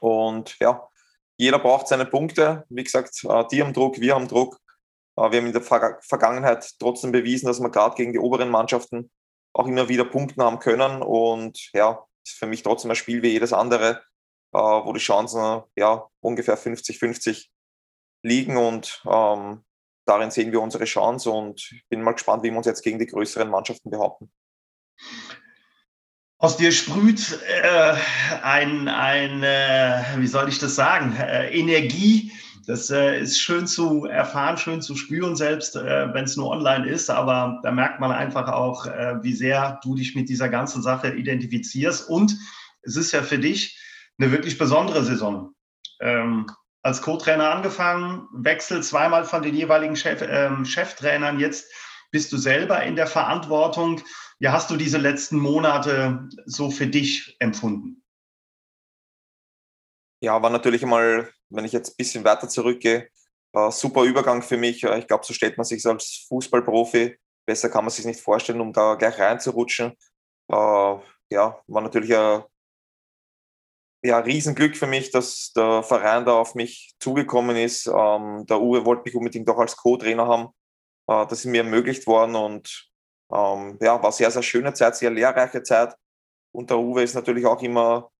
Und 0.00 0.56
ja, 0.60 0.88
jeder 1.36 1.58
braucht 1.58 1.88
seine 1.88 2.06
Punkte. 2.06 2.64
Wie 2.68 2.84
gesagt, 2.84 3.22
die 3.50 3.62
haben 3.62 3.72
Druck, 3.72 4.00
wir 4.00 4.14
haben 4.14 4.28
Druck. 4.28 4.58
Wir 5.16 5.24
haben 5.24 5.46
in 5.46 5.52
der 5.52 5.62
Vergangenheit 5.62 6.70
trotzdem 6.78 7.12
bewiesen, 7.12 7.46
dass 7.46 7.60
wir 7.60 7.70
gerade 7.70 7.96
gegen 7.96 8.12
die 8.12 8.18
oberen 8.18 8.50
Mannschaften 8.50 9.10
auch 9.52 9.66
immer 9.66 9.88
wieder 9.88 10.04
Punkten 10.04 10.42
haben 10.42 10.58
können. 10.58 11.02
Und 11.02 11.70
ja, 11.72 12.04
ist 12.24 12.38
für 12.38 12.46
mich 12.46 12.62
trotzdem 12.62 12.90
ein 12.90 12.96
Spiel 12.96 13.22
wie 13.22 13.30
jedes 13.30 13.52
andere, 13.52 14.02
äh, 14.52 14.58
wo 14.58 14.92
die 14.92 15.00
Chancen 15.00 15.62
ja 15.76 16.06
ungefähr 16.20 16.58
50-50 16.58 17.48
liegen. 18.22 18.56
Und 18.56 19.02
ähm, 19.10 19.64
darin 20.06 20.30
sehen 20.30 20.52
wir 20.52 20.60
unsere 20.60 20.84
Chance. 20.84 21.30
Und 21.30 21.72
ich 21.72 21.84
bin 21.88 22.02
mal 22.02 22.12
gespannt, 22.12 22.42
wie 22.42 22.50
wir 22.50 22.56
uns 22.56 22.66
jetzt 22.66 22.82
gegen 22.82 22.98
die 22.98 23.06
größeren 23.06 23.48
Mannschaften 23.48 23.90
behaupten. 23.90 24.32
Aus 26.38 26.56
dir 26.56 26.72
sprüht 26.72 27.38
äh, 27.62 27.94
ein, 28.42 28.88
ein 28.88 29.42
äh, 29.42 30.02
wie 30.16 30.26
soll 30.26 30.48
ich 30.48 30.58
das 30.58 30.74
sagen, 30.74 31.14
äh, 31.16 31.50
Energie, 31.50 32.32
das 32.66 32.90
äh, 32.90 33.20
ist 33.20 33.40
schön 33.40 33.66
zu 33.66 34.06
erfahren, 34.06 34.56
schön 34.56 34.82
zu 34.82 34.96
spüren, 34.96 35.36
selbst 35.36 35.76
äh, 35.76 36.12
wenn 36.12 36.24
es 36.24 36.36
nur 36.36 36.50
online 36.50 36.88
ist. 36.88 37.10
Aber 37.10 37.60
da 37.62 37.70
merkt 37.70 38.00
man 38.00 38.12
einfach 38.12 38.48
auch, 38.48 38.86
äh, 38.86 39.22
wie 39.22 39.32
sehr 39.32 39.80
du 39.82 39.94
dich 39.94 40.14
mit 40.14 40.28
dieser 40.28 40.48
ganzen 40.48 40.82
Sache 40.82 41.14
identifizierst. 41.14 42.08
Und 42.08 42.36
es 42.82 42.96
ist 42.96 43.12
ja 43.12 43.22
für 43.22 43.38
dich 43.38 43.78
eine 44.18 44.32
wirklich 44.32 44.58
besondere 44.58 45.04
Saison. 45.04 45.54
Ähm, 46.00 46.46
als 46.82 47.02
Co-Trainer 47.02 47.50
angefangen, 47.50 48.26
Wechsel 48.32 48.82
zweimal 48.82 49.24
von 49.24 49.42
den 49.42 49.54
jeweiligen 49.54 49.96
Chef, 49.96 50.22
ähm, 50.22 50.64
Cheftrainern. 50.64 51.38
Jetzt 51.38 51.70
bist 52.10 52.32
du 52.32 52.36
selber 52.36 52.82
in 52.82 52.96
der 52.96 53.06
Verantwortung. 53.06 54.00
Wie 54.38 54.48
hast 54.48 54.70
du 54.70 54.76
diese 54.76 54.98
letzten 54.98 55.38
Monate 55.38 56.28
so 56.46 56.70
für 56.70 56.86
dich 56.86 57.36
empfunden? 57.38 58.02
Ja, 60.22 60.42
war 60.42 60.50
natürlich 60.50 60.82
einmal 60.82 61.30
wenn 61.50 61.64
ich 61.64 61.72
jetzt 61.72 61.90
ein 61.90 61.96
bisschen 61.96 62.24
weiter 62.24 62.48
zurückgehe, 62.48 63.08
äh, 63.52 63.70
super 63.70 64.04
Übergang 64.04 64.42
für 64.42 64.56
mich. 64.56 64.82
Ich 64.84 65.06
glaube, 65.06 65.24
so 65.26 65.32
stellt 65.34 65.56
man 65.56 65.64
sich 65.64 65.84
als 65.86 66.26
Fußballprofi. 66.28 67.18
Besser 67.46 67.68
kann 67.68 67.84
man 67.84 67.90
sich 67.90 68.04
nicht 68.04 68.20
vorstellen, 68.20 68.60
um 68.60 68.72
da 68.72 68.94
gleich 68.94 69.18
reinzurutschen. 69.18 69.92
Äh, 70.48 70.96
ja, 71.32 71.60
war 71.66 71.82
natürlich 71.82 72.14
ein 72.16 72.42
ja, 74.02 74.18
Riesenglück 74.18 74.76
für 74.76 74.86
mich, 74.86 75.10
dass 75.10 75.52
der 75.54 75.82
Verein 75.82 76.24
da 76.24 76.34
auf 76.34 76.54
mich 76.54 76.94
zugekommen 77.00 77.56
ist. 77.56 77.86
Ähm, 77.86 78.46
der 78.46 78.60
Uwe 78.60 78.84
wollte 78.84 79.02
mich 79.04 79.14
unbedingt 79.14 79.48
auch 79.50 79.58
als 79.58 79.76
Co-Trainer 79.76 80.26
haben. 80.26 80.48
Äh, 81.08 81.26
das 81.26 81.40
ist 81.40 81.44
mir 81.46 81.62
ermöglicht 81.62 82.06
worden 82.06 82.36
und 82.36 82.90
ähm, 83.32 83.78
ja, 83.80 84.02
war 84.02 84.12
sehr, 84.12 84.30
sehr 84.30 84.42
schöne 84.42 84.72
Zeit, 84.74 84.96
sehr 84.96 85.10
lehrreiche 85.10 85.62
Zeit. 85.62 85.94
Und 86.52 86.70
der 86.70 86.78
Uwe 86.78 87.02
ist 87.02 87.14
natürlich 87.14 87.46
auch 87.46 87.62
immer, 87.62 88.10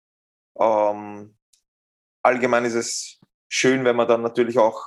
ähm, 0.59 1.37
allgemein 2.23 2.65
ist 2.65 2.75
es 2.75 3.20
schön, 3.51 3.85
wenn 3.85 3.97
man 3.97 4.09
dann 4.09 4.23
natürlich 4.23 4.59
auch 4.59 4.87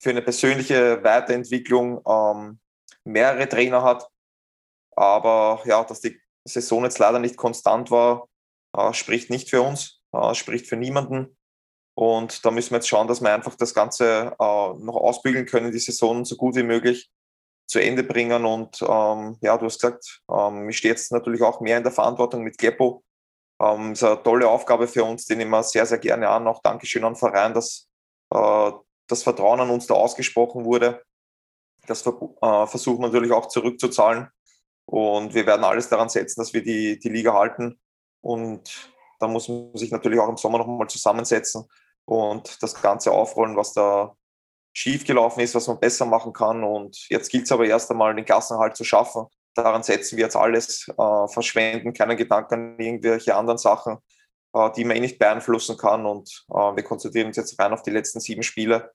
für 0.00 0.10
eine 0.10 0.22
persönliche 0.22 1.02
Weiterentwicklung 1.02 2.02
ähm, 2.06 2.60
mehrere 3.04 3.48
Trainer 3.48 3.82
hat. 3.82 4.06
Aber 4.94 5.60
ja, 5.64 5.82
dass 5.84 6.00
die 6.00 6.20
Saison 6.44 6.84
jetzt 6.84 6.98
leider 6.98 7.18
nicht 7.18 7.36
konstant 7.36 7.90
war, 7.90 8.28
äh, 8.76 8.92
spricht 8.92 9.30
nicht 9.30 9.48
für 9.48 9.62
uns, 9.62 10.02
äh, 10.12 10.34
spricht 10.34 10.66
für 10.66 10.76
niemanden. 10.76 11.36
Und 11.94 12.44
da 12.44 12.50
müssen 12.50 12.70
wir 12.70 12.78
jetzt 12.78 12.88
schauen, 12.88 13.06
dass 13.06 13.20
wir 13.20 13.32
einfach 13.32 13.54
das 13.54 13.74
Ganze 13.74 14.34
äh, 14.38 14.72
noch 14.78 14.96
ausbügeln 14.96 15.46
können, 15.46 15.72
die 15.72 15.78
Saison 15.78 16.24
so 16.24 16.36
gut 16.36 16.56
wie 16.56 16.62
möglich 16.62 17.10
zu 17.66 17.80
Ende 17.80 18.02
bringen. 18.02 18.44
Und 18.44 18.82
ähm, 18.82 19.38
ja, 19.40 19.56
du 19.56 19.66
hast 19.66 19.80
gesagt, 19.80 20.20
ähm, 20.30 20.68
ich 20.68 20.78
stehe 20.78 20.92
jetzt 20.92 21.12
natürlich 21.12 21.42
auch 21.42 21.60
mehr 21.60 21.78
in 21.78 21.84
der 21.84 21.92
Verantwortung 21.92 22.42
mit 22.42 22.58
Geppo, 22.58 23.04
ähm, 23.62 23.92
ist 23.92 24.02
eine 24.02 24.22
tolle 24.22 24.48
Aufgabe 24.48 24.88
für 24.88 25.04
uns, 25.04 25.24
die 25.26 25.36
nehmen 25.36 25.50
wir 25.50 25.62
sehr, 25.62 25.86
sehr 25.86 25.98
gerne 25.98 26.28
an. 26.28 26.46
Auch 26.48 26.60
Dankeschön 26.62 27.04
an 27.04 27.12
den 27.12 27.18
Verein, 27.18 27.54
dass 27.54 27.88
äh, 28.30 28.72
das 29.06 29.22
Vertrauen 29.22 29.60
an 29.60 29.70
uns 29.70 29.86
da 29.86 29.94
ausgesprochen 29.94 30.64
wurde. 30.64 31.02
Das 31.86 32.04
äh, 32.06 32.66
versuchen 32.66 33.00
wir 33.00 33.06
natürlich 33.06 33.32
auch 33.32 33.46
zurückzuzahlen. 33.46 34.28
Und 34.86 35.34
wir 35.34 35.46
werden 35.46 35.64
alles 35.64 35.88
daran 35.88 36.08
setzen, 36.08 36.40
dass 36.40 36.52
wir 36.52 36.62
die, 36.62 36.98
die 36.98 37.08
Liga 37.08 37.34
halten. 37.34 37.80
Und 38.20 38.90
da 39.20 39.28
muss 39.28 39.48
man 39.48 39.74
sich 39.76 39.92
natürlich 39.92 40.18
auch 40.18 40.28
im 40.28 40.36
Sommer 40.36 40.58
nochmal 40.58 40.88
zusammensetzen 40.88 41.64
und 42.04 42.60
das 42.62 42.80
Ganze 42.82 43.12
aufrollen, 43.12 43.56
was 43.56 43.72
da 43.72 44.16
schiefgelaufen 44.72 45.42
ist, 45.42 45.54
was 45.54 45.68
man 45.68 45.78
besser 45.78 46.04
machen 46.04 46.32
kann. 46.32 46.64
Und 46.64 47.08
jetzt 47.08 47.30
gilt 47.30 47.44
es 47.44 47.52
aber 47.52 47.64
erst 47.64 47.90
einmal, 47.90 48.14
den 48.14 48.24
Klassenhalt 48.24 48.76
zu 48.76 48.84
schaffen 48.84 49.26
daran 49.54 49.82
setzen 49.82 50.16
wir 50.16 50.24
jetzt 50.24 50.36
alles, 50.36 50.88
äh, 50.88 51.28
verschwenden 51.28 51.92
keinen 51.92 52.16
Gedanken 52.16 52.54
an 52.54 52.78
irgendwelche 52.78 53.34
anderen 53.34 53.58
Sachen, 53.58 53.98
äh, 54.54 54.70
die 54.72 54.84
man 54.84 54.96
eh 54.96 55.00
nicht 55.00 55.18
beeinflussen 55.18 55.76
kann. 55.76 56.06
Und 56.06 56.44
äh, 56.50 56.54
wir 56.54 56.82
konzentrieren 56.82 57.28
uns 57.28 57.36
jetzt 57.36 57.58
rein 57.58 57.72
auf 57.72 57.82
die 57.82 57.90
letzten 57.90 58.20
sieben 58.20 58.42
Spiele. 58.42 58.92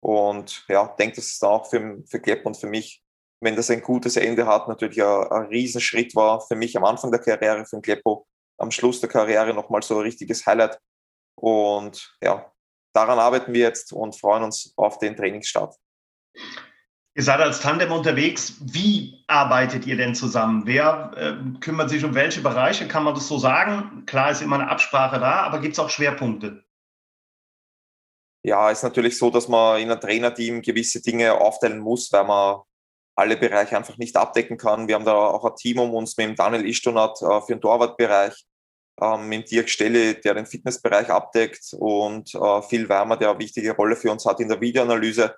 Und 0.00 0.64
ja, 0.68 0.94
denke, 0.98 1.16
dass 1.16 1.26
es 1.26 1.38
dann 1.38 1.50
auch 1.50 1.68
für, 1.68 2.02
für 2.06 2.20
Klepp 2.20 2.46
und 2.46 2.56
für 2.56 2.68
mich, 2.68 3.02
wenn 3.40 3.56
das 3.56 3.70
ein 3.70 3.82
gutes 3.82 4.16
Ende 4.16 4.46
hat, 4.46 4.68
natürlich 4.68 5.02
ein, 5.02 5.28
ein 5.30 5.46
Riesenschritt 5.46 6.14
war 6.14 6.40
für 6.40 6.56
mich 6.56 6.76
am 6.76 6.84
Anfang 6.84 7.10
der 7.10 7.20
Karriere, 7.20 7.64
für 7.66 7.76
den 7.76 7.82
Kleppo, 7.82 8.26
am 8.58 8.70
Schluss 8.70 9.00
der 9.00 9.08
Karriere 9.08 9.54
nochmal 9.54 9.82
so 9.82 9.96
ein 9.96 10.02
richtiges 10.02 10.46
Highlight. 10.46 10.78
Und 11.36 12.16
ja, 12.20 12.52
daran 12.92 13.18
arbeiten 13.18 13.52
wir 13.52 13.60
jetzt 13.60 13.92
und 13.92 14.18
freuen 14.18 14.44
uns 14.44 14.72
auf 14.76 14.98
den 14.98 15.16
Trainingsstart. 15.16 15.76
Ihr 17.18 17.24
seid 17.24 17.40
als 17.40 17.58
Tandem 17.58 17.90
unterwegs. 17.90 18.58
Wie 18.60 19.24
arbeitet 19.26 19.88
ihr 19.88 19.96
denn 19.96 20.14
zusammen? 20.14 20.62
Wer 20.66 21.10
äh, 21.16 21.58
kümmert 21.58 21.90
sich 21.90 22.04
um 22.04 22.14
welche 22.14 22.40
Bereiche? 22.42 22.86
Kann 22.86 23.02
man 23.02 23.12
das 23.12 23.26
so 23.26 23.38
sagen? 23.38 24.04
Klar 24.06 24.30
ist 24.30 24.40
immer 24.40 24.54
eine 24.54 24.70
Absprache 24.70 25.18
da, 25.18 25.42
aber 25.42 25.60
gibt 25.60 25.72
es 25.72 25.80
auch 25.80 25.90
Schwerpunkte? 25.90 26.62
Ja, 28.44 28.70
ist 28.70 28.84
natürlich 28.84 29.18
so, 29.18 29.30
dass 29.30 29.48
man 29.48 29.80
in 29.80 29.90
einem 29.90 30.00
Trainerteam 30.00 30.62
gewisse 30.62 31.02
Dinge 31.02 31.32
aufteilen 31.32 31.80
muss, 31.80 32.12
weil 32.12 32.22
man 32.22 32.60
alle 33.16 33.36
Bereiche 33.36 33.76
einfach 33.76 33.98
nicht 33.98 34.16
abdecken 34.16 34.56
kann. 34.56 34.86
Wir 34.86 34.94
haben 34.94 35.04
da 35.04 35.16
auch 35.16 35.44
ein 35.44 35.56
Team 35.56 35.80
um 35.80 35.94
uns 35.94 36.16
mit 36.16 36.28
dem 36.28 36.36
Daniel 36.36 36.68
Ishtonat 36.68 37.20
äh, 37.20 37.40
für 37.40 37.54
den 37.54 37.60
Torwartbereich, 37.60 38.44
ähm, 39.02 39.28
mit 39.28 39.50
Dirk 39.50 39.68
Stelle, 39.68 40.14
der 40.14 40.34
den 40.34 40.46
Fitnessbereich 40.46 41.10
abdeckt 41.10 41.74
und 41.80 42.32
äh, 42.36 42.62
Phil 42.62 42.88
Weimer, 42.88 43.16
der 43.16 43.30
eine 43.30 43.40
wichtige 43.40 43.72
Rolle 43.72 43.96
für 43.96 44.12
uns 44.12 44.24
hat 44.24 44.38
in 44.38 44.48
der 44.48 44.60
Videoanalyse 44.60 45.34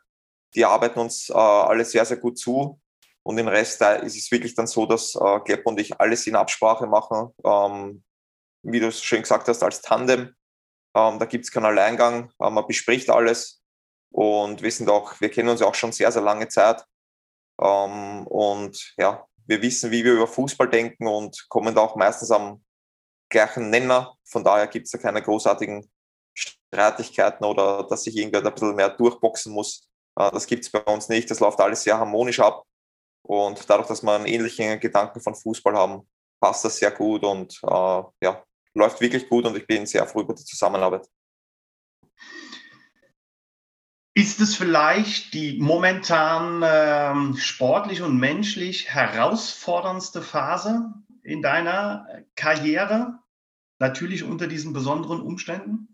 die 0.55 0.65
arbeiten 0.65 0.99
uns 0.99 1.31
äh, 1.31 1.35
alle 1.35 1.85
sehr, 1.85 2.05
sehr 2.05 2.17
gut 2.17 2.39
zu. 2.39 2.81
Und 3.23 3.39
im 3.39 3.49
Rest 3.49 3.81
äh, 3.83 4.05
ist 4.05 4.17
es 4.17 4.31
wirklich 4.31 4.55
dann 4.55 4.67
so, 4.67 4.87
dass 4.87 5.15
äh, 5.15 5.41
Klepp 5.41 5.67
und 5.67 5.79
ich 5.79 6.01
alles 6.01 6.27
in 6.27 6.37
Absprache 6.37 6.87
machen. 6.87 7.31
Ähm, 7.45 8.03
wie 8.63 8.81
du 8.81 8.89
es 8.89 9.03
schön 9.03 9.23
gesagt 9.23 9.49
hast, 9.49 9.63
als 9.63 9.83
Tandem. 9.83 10.35
Ähm, 10.95 11.19
da 11.19 11.25
gibt 11.25 11.45
es 11.45 11.51
keinen 11.51 11.67
Alleingang. 11.67 12.33
Äh, 12.41 12.51
man 12.51 12.67
bespricht 12.67 13.11
alles. 13.11 13.63
Und 14.13 14.63
wir 14.63 14.73
sind 14.73 14.89
auch, 14.89 15.21
wir 15.21 15.31
kennen 15.31 15.49
uns 15.49 15.61
ja 15.61 15.67
auch 15.67 15.75
schon 15.75 15.93
sehr, 15.93 16.11
sehr 16.11 16.23
lange 16.23 16.49
Zeit. 16.49 16.85
Ähm, 17.61 18.27
und 18.27 18.95
ja, 18.97 19.25
wir 19.47 19.63
wissen, 19.63 19.91
wie 19.91 20.05
wir 20.05 20.15
über 20.15 20.27
Fußball 20.27 20.69
denken 20.69 21.07
und 21.07 21.47
kommen 21.49 21.75
da 21.75 21.83
auch 21.83 21.97
meistens 21.97 22.31
am 22.31 22.65
gleichen 23.29 23.71
Nenner. 23.71 24.17
Von 24.25 24.45
daher 24.45 24.67
gibt 24.67 24.87
es 24.87 24.93
da 24.93 24.99
keine 24.99 25.23
großartigen 25.23 25.91
Streitigkeiten 26.35 27.45
oder 27.45 27.85
dass 27.85 28.05
sich 28.05 28.17
irgendwer 28.17 28.43
da 28.43 28.49
ein 28.49 28.55
bisschen 28.55 28.75
mehr 28.75 28.91
durchboxen 28.91 29.53
muss. 29.53 29.90
Äh, 30.21 30.31
das 30.33 30.47
gibt 30.47 30.65
es 30.65 30.71
bei 30.71 30.81
uns 30.81 31.09
nicht. 31.09 31.31
Das 31.31 31.41
läuft 31.41 31.61
alles 31.61 31.83
sehr 31.83 31.99
harmonisch 31.99 32.41
ab. 32.41 32.65
Und 33.23 33.69
dadurch, 33.69 33.89
dass 33.89 34.03
wir 34.03 34.13
einen 34.13 34.27
ähnlichen 34.27 34.81
Gedanken 34.81 35.21
von 35.21 35.35
Fußball 35.35 35.75
haben, 35.75 36.09
passt 36.41 36.65
das 36.65 36.77
sehr 36.77 36.91
gut. 36.91 37.23
Und 37.23 37.59
äh, 37.63 38.03
ja, 38.23 38.45
läuft 38.75 39.01
wirklich 39.01 39.29
gut 39.29 39.45
und 39.47 39.57
ich 39.57 39.67
bin 39.67 39.87
sehr 39.87 40.07
froh 40.07 40.21
über 40.21 40.35
die 40.35 40.45
Zusammenarbeit. 40.45 41.07
Ist 44.15 44.41
es 44.41 44.57
vielleicht 44.57 45.33
die 45.35 45.59
momentan 45.61 46.63
ähm, 46.65 47.37
sportlich 47.37 48.03
und 48.03 48.19
menschlich 48.19 48.93
herausforderndste 48.93 50.21
Phase 50.21 50.93
in 51.23 51.43
deiner 51.43 52.07
Karriere? 52.35 53.21
Natürlich 53.79 54.25
unter 54.25 54.47
diesen 54.47 54.73
besonderen 54.73 55.21
Umständen? 55.23 55.90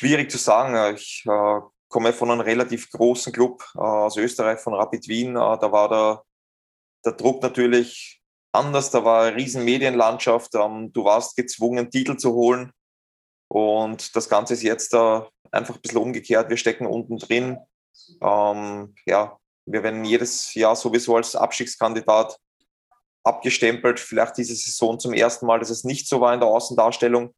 Schwierig 0.00 0.30
zu 0.30 0.38
sagen. 0.38 0.94
Ich 0.94 1.26
äh, 1.28 1.60
komme 1.88 2.14
von 2.14 2.30
einem 2.30 2.40
relativ 2.40 2.90
großen 2.90 3.34
Club 3.34 3.62
äh, 3.74 3.80
aus 3.80 4.16
Österreich, 4.16 4.58
von 4.58 4.72
Rapid 4.72 5.08
Wien. 5.08 5.36
Äh, 5.36 5.58
da 5.58 5.70
war 5.70 5.90
der, 5.90 6.24
der 7.04 7.12
Druck 7.12 7.42
natürlich 7.42 8.22
anders. 8.50 8.90
Da 8.90 9.04
war 9.04 9.24
eine 9.24 9.36
riesen 9.36 9.62
Medienlandschaft. 9.62 10.54
Ähm, 10.54 10.90
du 10.90 11.04
warst 11.04 11.36
gezwungen, 11.36 11.90
Titel 11.90 12.16
zu 12.16 12.32
holen. 12.32 12.72
Und 13.48 14.16
das 14.16 14.30
Ganze 14.30 14.54
ist 14.54 14.62
jetzt 14.62 14.94
äh, 14.94 15.20
einfach 15.50 15.74
ein 15.74 15.82
bisschen 15.82 15.98
umgekehrt. 15.98 16.48
Wir 16.48 16.56
stecken 16.56 16.86
unten 16.86 17.18
drin. 17.18 17.58
Ähm, 18.22 18.94
ja, 19.04 19.38
wir 19.66 19.82
werden 19.82 20.06
jedes 20.06 20.54
Jahr 20.54 20.76
sowieso 20.76 21.16
als 21.16 21.36
Abstiegskandidat 21.36 22.38
abgestempelt. 23.22 24.00
Vielleicht 24.00 24.38
diese 24.38 24.54
Saison 24.54 24.98
zum 24.98 25.12
ersten 25.12 25.44
Mal, 25.44 25.58
dass 25.58 25.68
es 25.68 25.84
nicht 25.84 26.08
so 26.08 26.22
war 26.22 26.32
in 26.32 26.40
der 26.40 26.48
Außendarstellung. 26.48 27.34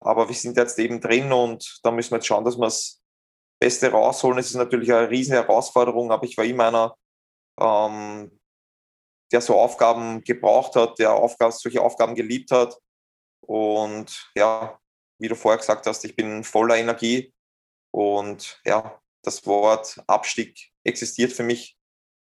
Aber 0.00 0.28
wir 0.28 0.34
sind 0.34 0.56
jetzt 0.56 0.78
eben 0.78 1.00
drin 1.00 1.32
und 1.32 1.80
da 1.82 1.90
müssen 1.90 2.10
wir 2.10 2.16
jetzt 2.16 2.26
schauen, 2.26 2.44
dass 2.44 2.56
wir 2.56 2.66
das 2.66 3.02
Beste 3.60 3.90
rausholen. 3.90 4.38
Es 4.38 4.50
ist 4.50 4.56
natürlich 4.56 4.92
eine 4.92 5.10
riesen 5.10 5.34
Herausforderung, 5.34 6.12
aber 6.12 6.24
ich 6.24 6.36
war 6.36 6.44
immer 6.44 6.68
einer, 6.68 6.96
ähm, 7.58 8.38
der 9.32 9.40
so 9.40 9.58
Aufgaben 9.58 10.22
gebraucht 10.22 10.76
hat, 10.76 10.98
der 10.98 11.14
Aufgaben, 11.14 11.52
solche 11.52 11.80
Aufgaben 11.80 12.14
geliebt 12.14 12.50
hat. 12.50 12.78
Und 13.40 14.30
ja, 14.36 14.78
wie 15.18 15.28
du 15.28 15.34
vorher 15.34 15.58
gesagt 15.58 15.86
hast, 15.86 16.04
ich 16.04 16.14
bin 16.14 16.44
voller 16.44 16.76
Energie 16.76 17.32
und 17.90 18.60
ja, 18.64 19.00
das 19.22 19.46
Wort 19.46 20.02
Abstieg 20.06 20.72
existiert 20.84 21.32
für 21.32 21.42
mich 21.42 21.76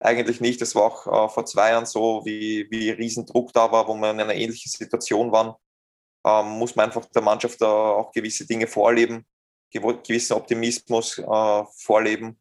eigentlich 0.01 0.41
nicht. 0.41 0.61
Das 0.61 0.75
war 0.75 0.85
auch 0.85 1.07
äh, 1.07 1.29
vor 1.29 1.45
zwei 1.47 1.71
Jahren 1.71 1.87
so, 1.87 2.25
wie, 2.25 2.67
wie 2.71 2.91
Riesendruck 2.91 3.53
da 3.53 3.71
war, 3.71 3.87
wo 3.89 3.95
wir 3.95 4.11
in 4.11 4.21
einer 4.21 4.35
ähnlichen 4.35 4.71
Situation 4.71 5.33
waren. 5.33 5.55
Ähm, 6.29 6.59
muss 6.59 6.77
man 6.77 6.87
einfach 6.87 7.07
der 7.07 7.23
Mannschaft 7.23 7.61
da 7.63 7.67
auch 7.67 8.13
gewisse 8.13 8.47
Dinge 8.47 8.67
vorleben, 8.67 9.27
gewissen 9.71 10.35
Optimismus 10.35 11.19
äh, 11.19 11.65
vorleben. 11.77 12.39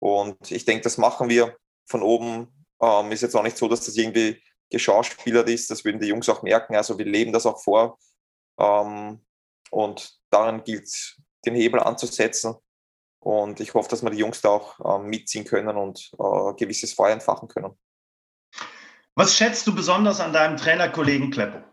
Und 0.00 0.50
ich 0.50 0.64
denke, 0.64 0.82
das 0.82 0.98
machen 0.98 1.28
wir 1.28 1.56
von 1.86 2.02
oben. 2.02 2.66
Ähm, 2.82 3.12
ist 3.12 3.22
jetzt 3.22 3.36
auch 3.36 3.42
nicht 3.42 3.56
so, 3.56 3.68
dass 3.68 3.84
das 3.84 3.96
irgendwie 3.96 4.42
geschauspielert 4.70 5.48
ist. 5.48 5.70
Das 5.70 5.84
würden 5.84 6.00
die 6.00 6.08
Jungs 6.08 6.28
auch 6.28 6.42
merken. 6.42 6.74
Also 6.74 6.98
wir 6.98 7.04
leben 7.04 7.32
das 7.32 7.46
auch 7.46 7.62
vor. 7.62 7.98
Ähm, 8.58 9.24
und 9.70 10.18
daran 10.30 10.64
gilt 10.64 10.84
es, 10.84 11.20
den 11.44 11.54
Hebel 11.54 11.80
anzusetzen. 11.80 12.54
Und 13.20 13.60
ich 13.60 13.74
hoffe, 13.74 13.88
dass 13.88 14.02
wir 14.02 14.10
die 14.10 14.18
Jungs 14.18 14.40
da 14.40 14.50
auch 14.50 14.80
äh, 14.80 15.02
mitziehen 15.02 15.44
können 15.44 15.76
und 15.76 16.10
äh, 16.18 16.54
gewisses 16.54 16.92
Feuer 16.92 17.12
entfachen 17.12 17.48
können. 17.48 17.78
Was 19.14 19.36
schätzt 19.36 19.66
du 19.66 19.74
besonders 19.74 20.20
an 20.20 20.32
deinem 20.32 20.56
Trainerkollegen 20.56 21.30
Kleppo? 21.30 21.67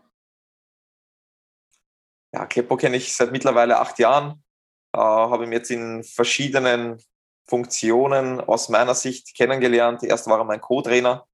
Ja, 2.32 2.46
Kleppo 2.46 2.76
kenne 2.76 2.96
ich 2.96 3.14
seit 3.14 3.32
mittlerweile 3.32 3.78
acht 3.78 3.98
Jahren. 3.98 4.42
Äh, 4.92 4.98
habe 4.98 5.44
ihn 5.44 5.52
jetzt 5.52 5.70
in 5.70 6.02
verschiedenen 6.04 7.02
Funktionen 7.48 8.40
aus 8.40 8.68
meiner 8.68 8.94
Sicht 8.94 9.34
kennengelernt. 9.36 10.02
Erst 10.02 10.26
war 10.26 10.38
er 10.38 10.44
mein 10.44 10.60
Co-Trainer, 10.60 11.26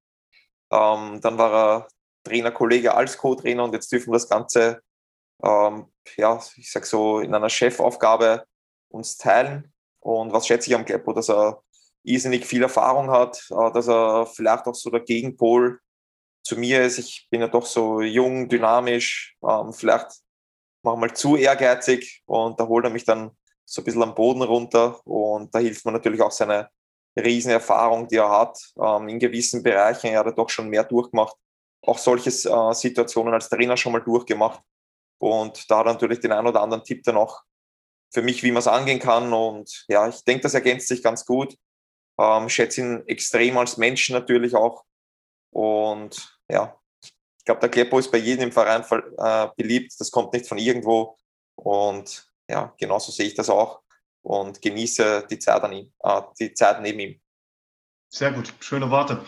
ähm, 0.71 1.21
dann 1.21 1.39
war 1.39 1.53
er 1.53 1.89
Trainerkollege 2.25 2.95
als 2.95 3.17
Co-Trainer 3.19 3.65
und 3.65 3.73
jetzt 3.73 3.91
dürfen 3.91 4.11
wir 4.11 4.15
das 4.15 4.29
Ganze 4.29 4.83
ähm, 5.43 5.87
ja, 6.17 6.41
ich 6.57 6.71
sag 6.71 6.87
so, 6.87 7.21
in 7.21 7.35
einer 7.35 7.49
Chefaufgabe 7.49 8.47
uns 8.89 9.17
teilen. 9.17 9.73
Und 10.01 10.33
was 10.33 10.47
schätze 10.47 10.71
ich 10.71 10.77
am 10.77 10.85
Gleppo, 10.85 11.13
dass 11.13 11.29
er 11.31 11.63
irrsinnig 12.05 12.47
viel 12.47 12.63
Erfahrung 12.63 13.11
hat, 13.11 13.45
äh, 13.51 13.73
dass 13.73 13.89
er 13.89 14.27
vielleicht 14.27 14.67
auch 14.67 14.75
so 14.75 14.91
der 14.91 15.01
Gegenpol 15.01 15.81
zu 16.45 16.57
mir 16.57 16.83
ist. 16.83 16.99
Ich 16.99 17.29
bin 17.31 17.41
ja 17.41 17.49
doch 17.49 17.67
so 17.67 18.01
jung, 18.01 18.49
dynamisch, 18.49 19.37
ähm, 19.49 19.73
vielleicht 19.73 20.13
manchmal 20.83 21.15
zu 21.15 21.37
ehrgeizig 21.37 22.23
und 22.27 22.59
da 22.59 22.67
holt 22.67 22.85
er 22.85 22.91
mich 22.91 23.05
dann 23.05 23.31
so 23.65 23.81
ein 23.81 23.85
bisschen 23.85 24.03
am 24.03 24.15
Boden 24.15 24.43
runter 24.43 25.05
und 25.07 25.55
da 25.55 25.59
hilft 25.59 25.85
mir 25.85 25.93
natürlich 25.93 26.21
auch 26.21 26.31
seine 26.31 26.69
Riesenerfahrung, 27.17 28.09
die 28.09 28.17
er 28.17 28.31
hat, 28.31 28.59
ähm, 28.81 29.09
in 29.09 29.19
gewissen 29.19 29.63
Bereichen. 29.63 30.09
Er 30.09 30.21
hat 30.21 30.27
er 30.27 30.33
doch 30.33 30.49
schon 30.49 30.69
mehr 30.69 30.85
durchgemacht, 30.85 31.37
auch 31.83 31.99
solche 31.99 32.31
äh, 32.31 32.75
Situationen 32.75 33.35
als 33.35 33.49
Trainer 33.49 33.77
schon 33.77 33.93
mal 33.93 34.01
durchgemacht. 34.01 34.61
Und 35.19 35.71
da 35.71 35.79
hat 35.79 35.87
er 35.87 35.93
natürlich 35.93 36.21
den 36.21 36.33
einen 36.33 36.49
oder 36.49 36.63
anderen 36.63 36.85
Tipp 36.85 37.03
dann 37.05 37.17
auch 37.17 37.43
für 38.13 38.23
mich, 38.23 38.43
wie 38.43 38.51
man 38.51 38.61
es 38.61 38.67
angehen 38.67 38.99
kann. 38.99 39.33
Und 39.33 39.85
ja, 39.89 40.09
ich 40.09 40.25
denke, 40.25 40.43
das 40.43 40.55
ergänzt 40.55 40.89
sich 40.89 41.03
ganz 41.03 41.25
gut. 41.25 41.57
Ähm, 42.19 42.49
schätze 42.49 42.81
ihn 42.81 43.03
extrem 43.07 43.57
als 43.57 43.77
Menschen 43.77 44.15
natürlich 44.15 44.55
auch. 44.55 44.85
Und 45.51 46.39
ja, 46.49 46.77
ich 47.43 47.47
glaube, 47.47 47.61
der 47.61 47.71
Kleppo 47.71 47.99
ist 47.99 48.13
bei 48.13 48.19
jedem 48.19 48.45
im 48.45 48.53
Verein 48.53 48.85
äh, 49.19 49.49
beliebt. 49.57 49.95
Das 49.99 50.13
kommt 50.13 50.33
nicht 50.33 50.47
von 50.47 50.59
irgendwo. 50.59 51.19
Und 51.57 52.31
ja, 52.49 52.73
genauso 52.79 53.11
sehe 53.11 53.27
ich 53.27 53.35
das 53.35 53.51
auch 53.51 53.81
und 54.23 54.63
genieße 54.63 55.27
die 55.29 55.41
Zeit, 55.41 55.61
an 55.65 55.73
ihm, 55.73 55.93
äh, 56.05 56.23
die 56.39 56.55
Zeit 56.55 56.81
neben 56.81 57.01
ihm. 57.01 57.21
Sehr 58.11 58.31
gut, 58.31 58.55
schöne 58.61 58.91
Worte. 58.91 59.25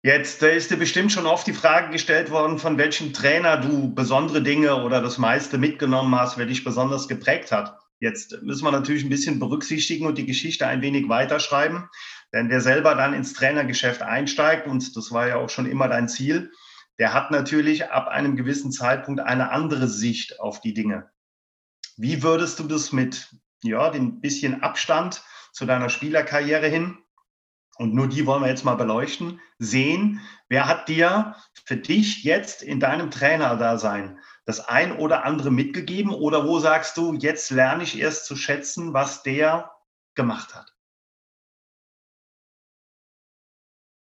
Jetzt 0.00 0.44
äh, 0.44 0.56
ist 0.56 0.70
dir 0.70 0.76
bestimmt 0.76 1.10
schon 1.10 1.26
oft 1.26 1.44
die 1.44 1.52
Frage 1.52 1.90
gestellt 1.90 2.30
worden, 2.30 2.60
von 2.60 2.78
welchem 2.78 3.12
Trainer 3.12 3.56
du 3.56 3.92
besondere 3.92 4.42
Dinge 4.42 4.84
oder 4.84 5.02
das 5.02 5.18
meiste 5.18 5.58
mitgenommen 5.58 6.14
hast, 6.14 6.38
wer 6.38 6.46
dich 6.46 6.62
besonders 6.62 7.08
geprägt 7.08 7.50
hat. 7.50 7.76
Jetzt 7.98 8.42
müssen 8.42 8.62
wir 8.62 8.70
natürlich 8.70 9.02
ein 9.02 9.10
bisschen 9.10 9.40
berücksichtigen 9.40 10.06
und 10.06 10.18
die 10.18 10.24
Geschichte 10.24 10.68
ein 10.68 10.82
wenig 10.82 11.08
weiterschreiben. 11.08 11.88
Denn 12.32 12.48
wer 12.48 12.60
selber 12.60 12.94
dann 12.94 13.12
ins 13.12 13.32
Trainergeschäft 13.32 14.02
einsteigt, 14.02 14.68
und 14.68 14.96
das 14.96 15.10
war 15.10 15.26
ja 15.26 15.36
auch 15.36 15.50
schon 15.50 15.66
immer 15.66 15.88
dein 15.88 16.08
Ziel, 16.08 16.52
der 17.00 17.14
hat 17.14 17.30
natürlich 17.30 17.90
ab 17.90 18.08
einem 18.08 18.36
gewissen 18.36 18.70
Zeitpunkt 18.70 19.20
eine 19.20 19.50
andere 19.50 19.88
Sicht 19.88 20.38
auf 20.38 20.60
die 20.60 20.74
Dinge. 20.74 21.10
Wie 21.96 22.22
würdest 22.22 22.60
du 22.60 22.64
das 22.64 22.92
mit 22.92 23.34
ja, 23.62 23.88
dem 23.90 24.20
bisschen 24.20 24.62
Abstand 24.62 25.22
zu 25.52 25.64
deiner 25.64 25.88
Spielerkarriere 25.88 26.68
hin 26.68 26.98
und 27.78 27.94
nur 27.94 28.06
die 28.06 28.26
wollen 28.26 28.42
wir 28.42 28.50
jetzt 28.50 28.66
mal 28.66 28.74
beleuchten, 28.74 29.40
sehen, 29.58 30.20
wer 30.50 30.68
hat 30.68 30.88
dir 30.88 31.36
für 31.64 31.78
dich 31.78 32.22
jetzt 32.22 32.62
in 32.62 32.80
deinem 32.80 33.10
Trainerdasein 33.10 34.18
das 34.44 34.60
ein 34.60 34.92
oder 34.92 35.24
andere 35.24 35.50
mitgegeben 35.50 36.12
oder 36.12 36.46
wo 36.46 36.58
sagst 36.58 36.98
du, 36.98 37.14
jetzt 37.14 37.50
lerne 37.50 37.82
ich 37.82 37.98
erst 37.98 38.26
zu 38.26 38.36
schätzen, 38.36 38.92
was 38.92 39.22
der 39.22 39.70
gemacht 40.14 40.54
hat? 40.54 40.74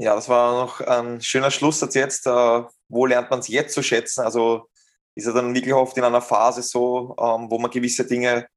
Ja, 0.01 0.15
das 0.15 0.31
war 0.31 0.63
noch 0.63 0.81
ein 0.81 1.21
schöner 1.21 1.51
Schlusssatz 1.51 1.95
jetzt. 1.95 2.27
Äh, 2.27 2.63
wo 2.89 3.05
lernt 3.05 3.29
man 3.29 3.41
es 3.41 3.49
jetzt 3.49 3.75
zu 3.75 3.83
schätzen? 3.83 4.23
Also 4.23 4.67
ist 5.15 5.27
er 5.27 5.35
dann 5.35 5.55
wirklich 5.55 5.75
oft 5.75 5.95
in 5.99 6.05
einer 6.05 6.23
Phase 6.23 6.63
so, 6.63 7.15
ähm, 7.21 7.51
wo 7.51 7.59
man 7.59 7.71
gewisse 7.71 8.07
Dinge 8.07 8.49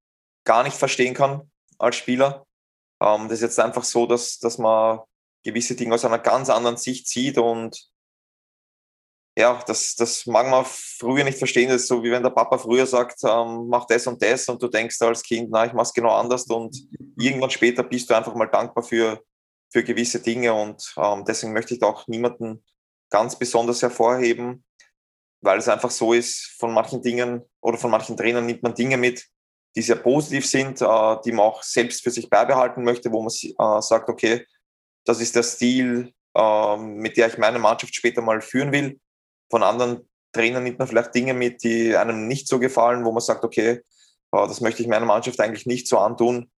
gar 0.45 0.63
nicht 0.63 0.77
verstehen 0.77 1.13
kann 1.13 1.51
als 1.77 1.97
Spieler. 1.97 2.45
Ähm, 3.01 3.23
das 3.23 3.39
ist 3.39 3.41
jetzt 3.41 3.59
einfach 3.59 3.83
so, 3.83 4.05
dass, 4.05 4.39
dass 4.39 4.57
man 4.57 4.99
gewisse 5.43 5.75
Dinge 5.75 5.95
aus 5.95 6.05
einer 6.05 6.19
ganz 6.19 6.49
anderen 6.49 6.77
Sicht 6.77 7.09
sieht 7.09 7.37
und 7.37 7.89
ja, 9.37 9.61
das, 9.67 9.95
das 9.95 10.25
mag 10.25 10.49
man 10.49 10.63
früher 10.63 11.25
nicht 11.25 11.39
verstehen. 11.39 11.67
Das 11.67 11.81
ist 11.81 11.87
so, 11.89 12.03
wie 12.03 12.11
wenn 12.11 12.23
der 12.23 12.29
Papa 12.29 12.57
früher 12.57 12.85
sagt, 12.85 13.21
ähm, 13.25 13.67
mach 13.67 13.85
das 13.87 14.07
und 14.07 14.21
das 14.21 14.47
und 14.47 14.63
du 14.63 14.69
denkst 14.69 15.01
als 15.01 15.21
Kind, 15.21 15.49
na, 15.51 15.65
ich 15.65 15.73
mach's 15.73 15.91
genau 15.91 16.15
anders 16.15 16.45
und 16.45 16.87
irgendwann 17.17 17.49
später 17.51 17.83
bist 17.83 18.09
du 18.09 18.13
einfach 18.13 18.33
mal 18.33 18.45
dankbar 18.45 18.85
für, 18.85 19.21
für 19.73 19.83
gewisse 19.83 20.19
Dinge 20.19 20.53
und 20.53 20.93
ähm, 20.97 21.25
deswegen 21.25 21.51
möchte 21.51 21.73
ich 21.73 21.79
da 21.79 21.87
auch 21.87 22.07
niemanden 22.07 22.63
ganz 23.09 23.37
besonders 23.37 23.81
hervorheben, 23.81 24.63
weil 25.41 25.57
es 25.57 25.67
einfach 25.67 25.89
so 25.89 26.13
ist, 26.13 26.55
von 26.59 26.71
manchen 26.71 27.01
Dingen 27.01 27.41
oder 27.59 27.77
von 27.79 27.89
manchen 27.89 28.15
Trainern 28.15 28.45
nimmt 28.45 28.61
man 28.61 28.75
Dinge 28.75 28.97
mit, 28.97 29.25
die 29.75 29.81
sehr 29.81 29.95
positiv 29.95 30.47
sind, 30.47 30.79
äh, 30.81 31.17
die 31.25 31.31
man 31.31 31.39
auch 31.45 31.63
selbst 31.63 32.03
für 32.03 32.11
sich 32.11 32.29
beibehalten 32.29 32.83
möchte, 32.83 33.11
wo 33.11 33.23
man 33.23 33.33
äh, 33.33 33.81
sagt, 33.81 34.09
okay, 34.09 34.45
das 35.05 35.19
ist 35.19 35.35
der 35.35 35.43
Stil, 35.43 36.13
äh, 36.35 36.77
mit 36.77 37.17
der 37.17 37.27
ich 37.27 37.39
meine 37.39 37.57
Mannschaft 37.57 37.95
später 37.95 38.21
mal 38.21 38.41
führen 38.41 38.71
will. 38.71 38.99
Von 39.49 39.63
anderen 39.63 40.07
Trainern 40.33 40.63
nimmt 40.63 40.77
man 40.77 40.87
vielleicht 40.87 41.15
Dinge 41.15 41.33
mit, 41.33 41.63
die 41.63 41.95
einem 41.95 42.27
nicht 42.27 42.47
so 42.47 42.59
gefallen, 42.59 43.05
wo 43.05 43.11
man 43.11 43.21
sagt, 43.21 43.43
okay, 43.43 43.69
äh, 43.69 43.81
das 44.31 44.61
möchte 44.61 44.83
ich 44.83 44.87
meiner 44.87 45.07
Mannschaft 45.07 45.39
eigentlich 45.39 45.65
nicht 45.65 45.87
so 45.87 45.97
antun. 45.97 46.51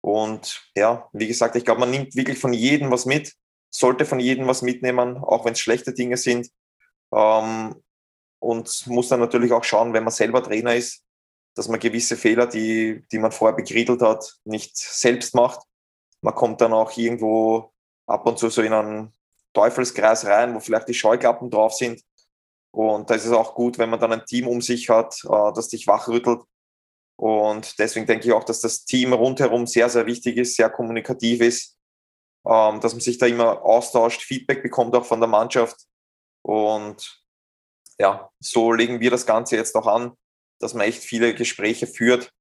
Und 0.00 0.62
ja, 0.74 1.08
wie 1.12 1.26
gesagt, 1.26 1.56
ich 1.56 1.64
glaube, 1.64 1.80
man 1.80 1.90
nimmt 1.90 2.16
wirklich 2.16 2.38
von 2.38 2.52
jedem 2.52 2.90
was 2.90 3.06
mit, 3.06 3.34
sollte 3.70 4.06
von 4.06 4.20
jedem 4.20 4.46
was 4.46 4.62
mitnehmen, 4.62 5.18
auch 5.18 5.44
wenn 5.44 5.52
es 5.52 5.60
schlechte 5.60 5.92
Dinge 5.92 6.16
sind. 6.16 6.50
Ähm, 7.12 7.74
und 8.38 8.86
muss 8.86 9.08
dann 9.08 9.20
natürlich 9.20 9.52
auch 9.52 9.64
schauen, 9.64 9.92
wenn 9.92 10.04
man 10.04 10.12
selber 10.12 10.42
Trainer 10.42 10.74
ist, 10.74 11.02
dass 11.54 11.68
man 11.68 11.80
gewisse 11.80 12.16
Fehler, 12.16 12.46
die, 12.46 13.04
die 13.12 13.18
man 13.18 13.32
vorher 13.32 13.56
begriedelt 13.56 14.00
hat, 14.00 14.38
nicht 14.44 14.76
selbst 14.76 15.34
macht. 15.34 15.60
Man 16.22 16.34
kommt 16.34 16.60
dann 16.60 16.72
auch 16.72 16.96
irgendwo 16.96 17.72
ab 18.06 18.26
und 18.26 18.38
zu 18.38 18.48
so 18.48 18.62
in 18.62 18.72
einen 18.72 19.12
Teufelskreis 19.52 20.24
rein, 20.26 20.54
wo 20.54 20.60
vielleicht 20.60 20.88
die 20.88 20.94
Scheuklappen 20.94 21.50
drauf 21.50 21.74
sind. 21.74 22.02
Und 22.72 23.10
da 23.10 23.14
ist 23.14 23.26
es 23.26 23.32
auch 23.32 23.54
gut, 23.54 23.78
wenn 23.78 23.90
man 23.90 24.00
dann 24.00 24.12
ein 24.12 24.24
Team 24.24 24.46
um 24.46 24.60
sich 24.60 24.88
hat, 24.88 25.16
äh, 25.24 25.52
das 25.54 25.68
dich 25.68 25.86
wachrüttelt. 25.86 26.42
Und 27.20 27.78
deswegen 27.78 28.06
denke 28.06 28.26
ich 28.26 28.32
auch, 28.32 28.44
dass 28.44 28.62
das 28.62 28.86
Team 28.86 29.12
rundherum 29.12 29.66
sehr, 29.66 29.90
sehr 29.90 30.06
wichtig 30.06 30.38
ist, 30.38 30.56
sehr 30.56 30.70
kommunikativ 30.70 31.42
ist, 31.42 31.76
ähm, 32.46 32.80
dass 32.80 32.94
man 32.94 33.00
sich 33.02 33.18
da 33.18 33.26
immer 33.26 33.62
austauscht, 33.62 34.22
Feedback 34.22 34.62
bekommt 34.62 34.96
auch 34.96 35.04
von 35.04 35.20
der 35.20 35.28
Mannschaft. 35.28 35.76
Und 36.40 37.22
ja, 37.98 38.30
so 38.40 38.72
legen 38.72 39.00
wir 39.00 39.10
das 39.10 39.26
Ganze 39.26 39.56
jetzt 39.56 39.76
auch 39.76 39.86
an, 39.86 40.14
dass 40.60 40.72
man 40.72 40.86
echt 40.86 41.04
viele 41.04 41.34
Gespräche 41.34 41.86
führt, 41.86 42.32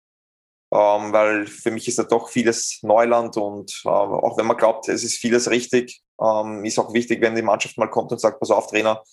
ähm, 0.72 1.12
weil 1.12 1.46
für 1.48 1.72
mich 1.72 1.90
ist 1.90 2.00
da 2.00 2.04
doch 2.04 2.30
vieles 2.30 2.80
Neuland 2.82 3.36
und 3.36 3.82
äh, 3.84 3.90
auch 3.90 4.38
wenn 4.38 4.46
man 4.46 4.56
glaubt, 4.56 4.88
es 4.88 5.04
ist 5.04 5.18
vieles 5.18 5.50
richtig, 5.50 6.02
ähm, 6.22 6.64
ist 6.64 6.80
auch 6.80 6.94
wichtig, 6.94 7.20
wenn 7.20 7.36
die 7.36 7.42
Mannschaft 7.42 7.78
mal 7.78 7.90
kommt 7.90 8.14
und 8.14 8.20
sagt, 8.20 8.40
pass 8.40 8.50
auf, 8.50 8.68
Trainer, 8.68 9.04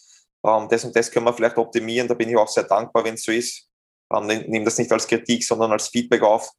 ähm, 0.47 0.69
das 0.71 0.85
und 0.85 0.95
das 0.95 1.11
können 1.11 1.27
wir 1.27 1.35
vielleicht 1.35 1.59
optimieren. 1.59 2.07
Da 2.07 2.15
bin 2.15 2.29
ich 2.29 2.37
auch 2.37 2.47
sehr 2.47 2.63
dankbar, 2.63 3.03
wenn 3.03 3.15
es 3.15 3.25
so 3.25 3.33
ist. 3.33 3.66
Nehme 4.11 4.65
das 4.65 4.79
nicht 4.79 4.93
als 4.93 5.07
Kritik, 5.07 5.45
sondern 5.45 5.73
als 5.73 5.89
Feedback 5.89 6.23
auf. 6.23 6.51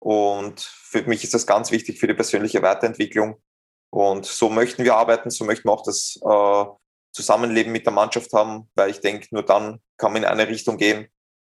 Und 0.00 0.60
für 0.60 1.02
mich 1.02 1.24
ist 1.24 1.34
das 1.34 1.46
ganz 1.46 1.70
wichtig 1.70 1.98
für 1.98 2.06
die 2.06 2.14
persönliche 2.14 2.62
Weiterentwicklung. 2.62 3.42
Und 3.90 4.26
so 4.26 4.50
möchten 4.50 4.84
wir 4.84 4.96
arbeiten, 4.96 5.30
so 5.30 5.44
möchten 5.44 5.68
wir 5.68 5.72
auch 5.72 5.84
das 5.84 6.18
äh, 6.22 6.64
Zusammenleben 7.12 7.72
mit 7.72 7.86
der 7.86 7.92
Mannschaft 7.92 8.32
haben, 8.32 8.68
weil 8.74 8.90
ich 8.90 9.00
denke, 9.00 9.28
nur 9.30 9.44
dann 9.44 9.80
kann 9.96 10.12
man 10.12 10.22
in 10.22 10.28
eine 10.28 10.48
Richtung 10.48 10.76
gehen 10.76 11.08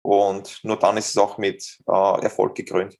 und 0.01 0.59
nur 0.63 0.77
dann 0.77 0.97
ist 0.97 1.09
es 1.09 1.17
auch 1.17 1.37
mit 1.37 1.79
äh, 1.87 2.21
Erfolg 2.21 2.55
gekrönt. 2.55 2.97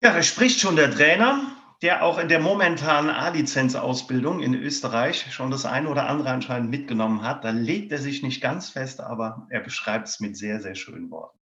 Ja, 0.00 0.12
da 0.12 0.22
spricht 0.22 0.60
schon 0.60 0.76
der 0.76 0.90
Trainer 0.90 1.55
der 1.82 2.02
auch 2.02 2.18
in 2.18 2.28
der 2.28 2.40
momentanen 2.40 3.10
A-Lizenz-Ausbildung 3.10 4.40
in 4.40 4.54
Österreich 4.54 5.32
schon 5.32 5.50
das 5.50 5.66
eine 5.66 5.88
oder 5.88 6.08
andere 6.08 6.30
anscheinend 6.30 6.70
mitgenommen 6.70 7.22
hat. 7.22 7.44
Da 7.44 7.50
legt 7.50 7.92
er 7.92 7.98
sich 7.98 8.22
nicht 8.22 8.40
ganz 8.40 8.70
fest, 8.70 9.00
aber 9.00 9.46
er 9.50 9.60
beschreibt 9.60 10.08
es 10.08 10.20
mit 10.20 10.36
sehr, 10.36 10.60
sehr 10.60 10.74
schönen 10.74 11.10
Worten. 11.10 11.38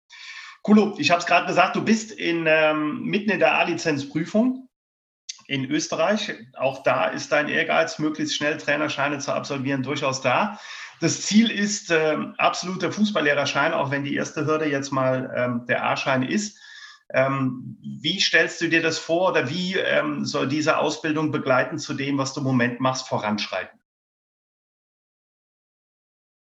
Kulo, 0.63 0.95
ich 0.99 1.11
habe 1.11 1.21
es 1.21 1.27
gerade 1.27 1.47
gesagt, 1.47 1.77
du 1.77 1.85
bist 1.85 2.13
in, 2.13 2.45
ähm, 2.47 3.03
mitten 3.05 3.31
in 3.31 3.39
der 3.39 3.55
A-Lizenz-Prüfung 3.55 4.69
in 5.47 5.65
Österreich. 5.65 6.35
Auch 6.59 6.83
da 6.83 7.07
ist 7.07 7.33
dein 7.33 7.49
Ehrgeiz, 7.49 7.99
möglichst 7.99 8.37
schnell 8.37 8.59
Trainerscheine 8.59 9.19
zu 9.19 9.33
absolvieren, 9.33 9.83
durchaus 9.83 10.21
da. 10.21 10.59
Das 11.01 11.23
Ziel 11.23 11.51
ist 11.51 11.91
äh, 11.91 12.19
absoluter 12.37 12.93
Fußballlehrerschein, 12.93 13.73
auch 13.73 13.91
wenn 13.91 14.05
die 14.05 14.15
erste 14.15 14.45
Hürde 14.47 14.67
jetzt 14.67 14.91
mal 14.91 15.33
ähm, 15.35 15.65
der 15.67 15.87
A-Schein 15.87 16.23
ist. 16.23 16.61
Ähm, 17.11 17.79
wie 17.81 18.21
stellst 18.21 18.61
du 18.61 18.69
dir 18.69 18.83
das 18.83 18.99
vor 18.99 19.31
oder 19.31 19.49
wie 19.49 19.75
ähm, 19.77 20.27
soll 20.27 20.49
diese 20.49 20.79
Ausbildung 20.79 21.31
begleiten 21.31 21.79
zu 21.79 21.95
dem, 21.95 22.19
was 22.19 22.35
du 22.35 22.41
im 22.41 22.47
Moment 22.47 22.81
machst, 22.81 23.09
voranschreiten? 23.09 23.81